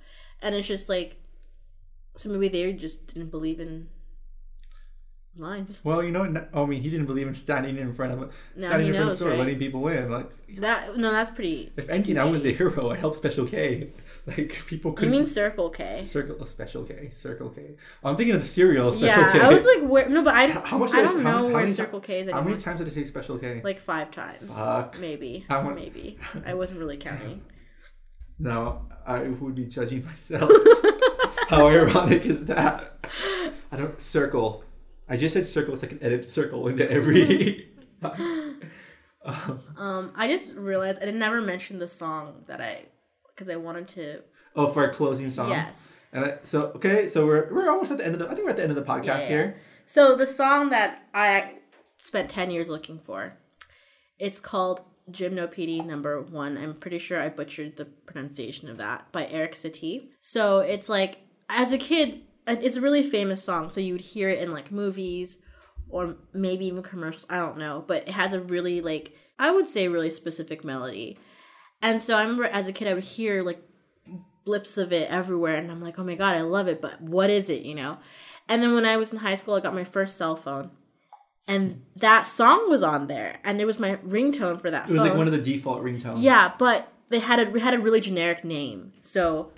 [0.42, 1.18] And it's just like,
[2.16, 3.88] so maybe they just didn't believe in
[5.36, 5.82] lines.
[5.84, 6.48] Well, you know.
[6.54, 8.20] I mean, he didn't believe in standing in front of
[8.56, 9.40] Now standing in front of the store, right?
[9.40, 10.10] letting people in.
[10.12, 10.30] Like,
[10.60, 11.72] That no, that's pretty.
[11.78, 12.90] if anything, I was the hero.
[12.90, 13.90] I helped Special K.
[14.38, 15.12] Like people You couldn't.
[15.14, 16.04] mean Circle K?
[16.04, 17.76] Circle oh, Special K, Circle K.
[18.04, 19.40] I'm thinking of the cereal Special Yeah, K.
[19.40, 20.10] I was like, where?
[20.10, 22.30] No, but I, How much I don't how- know how where many Circle K is
[22.30, 23.62] How many times did it say Special K?
[23.64, 25.00] Like five times, Fuck.
[25.00, 26.18] maybe, I want- maybe.
[26.46, 27.42] I wasn't really counting.
[28.38, 30.52] No, I would be judging myself.
[31.48, 33.00] How ironic is that?
[33.72, 34.64] I don't circle.
[35.08, 37.70] I just said circle so I can edit circle into every.
[38.04, 38.60] um,
[39.78, 42.84] Um, I just realized I did never mention the song that I,
[43.38, 44.22] because I wanted to.
[44.56, 45.50] oh, for a closing song.
[45.52, 45.96] Yes.
[46.12, 48.26] And I, so okay, so we're we're almost at the end of the.
[48.26, 49.28] I think we're at the end of the podcast Yeah, yeah.
[49.28, 49.58] here.
[49.86, 51.54] So the song that I
[51.98, 53.34] spent ten years looking for,
[54.18, 54.82] it's called
[55.12, 56.58] Gymnopedie Number One.
[56.58, 60.08] I'm pretty sure I butchered the pronunciation of that by Erik Satie.
[60.22, 61.20] So it's like
[61.50, 63.70] as a kid, it's a really famous song.
[63.70, 65.38] So you would hear it in like movies,
[65.90, 67.26] or maybe even commercials.
[67.30, 71.18] I don't know, but it has a really like I would say really specific melody.
[71.82, 73.62] And so I remember as a kid I would hear like
[74.46, 77.30] blips of it everywhere and I'm like, "Oh my god, I love it, but what
[77.30, 77.98] is it?" you know?
[78.50, 80.72] And then when I was in high school, I got my first cell phone.
[81.48, 85.00] And that song was on there and it was my ringtone for that It was
[85.00, 85.08] phone.
[85.10, 86.22] like one of the default ringtones.
[86.22, 88.92] Yeah, but they had a had a really generic name.
[89.02, 89.52] So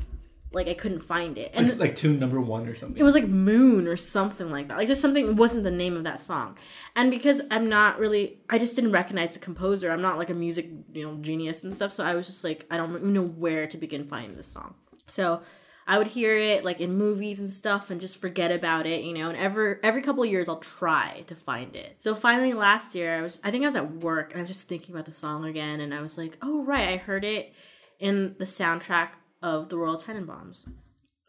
[0.52, 1.52] like I couldn't find it.
[1.54, 3.00] And It's like tune number one or something.
[3.00, 4.78] it was like Moon or something like that.
[4.78, 6.58] Like just something wasn't the name of that song.
[6.95, 9.91] And because I'm not really I just didn't recognize the composer.
[9.91, 11.91] I'm not like a music, you know, genius and stuff.
[11.91, 14.74] So I was just like I don't even know where to begin finding this song.
[15.08, 15.41] So
[15.88, 19.14] I would hear it like in movies and stuff and just forget about it, you
[19.14, 21.97] know, and ever every couple of years I'll try to find it.
[22.00, 24.50] So finally last year I was I think I was at work and I was
[24.50, 27.54] just thinking about the song again and I was like, "Oh right, I heard it
[28.00, 29.10] in the soundtrack
[29.41, 30.67] of the Royal Tenenbaums."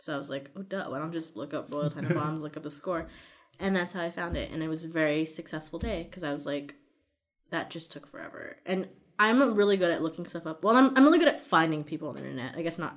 [0.00, 2.56] So I was like, oh, duh, why don't I just look up Royal Tenenbaums, look
[2.56, 3.06] up the score?
[3.58, 4.50] And that's how I found it.
[4.50, 6.74] And it was a very successful day because I was like,
[7.50, 8.56] that just took forever.
[8.64, 8.88] And
[9.18, 10.64] I'm really good at looking stuff up.
[10.64, 12.54] Well, I'm, I'm really good at finding people on the internet.
[12.56, 12.96] I guess not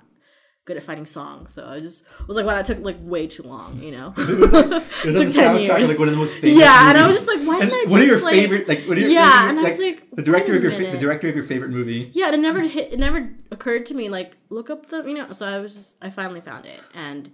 [0.65, 1.53] good at finding songs.
[1.53, 4.13] So I just was like, wow, that took like way too long, you know?
[4.17, 5.89] It was on took the 10 soundtrack of, years.
[5.89, 6.57] like one of the most famous.
[6.57, 8.67] Yeah, and I was just like, why didn't I What are your like- favorite?
[8.69, 10.91] Like, what are your, Yeah, like, and I was like, the director of your fa-
[10.91, 12.09] the director of your favorite movie.
[12.13, 15.31] yeah, it never hit, it never occurred to me like look up the you know.
[15.33, 17.29] So I was just I finally found it, and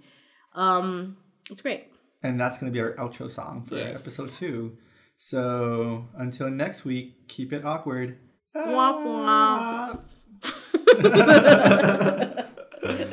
[0.54, 1.16] um,
[1.50, 1.86] it's great.
[2.22, 3.94] And that's going to be our outro song for Yes.
[3.96, 4.76] episode two.
[5.16, 8.18] So until next week, keep it awkward.
[8.56, 10.00] Womp womp.
[10.42, 12.36] Ah.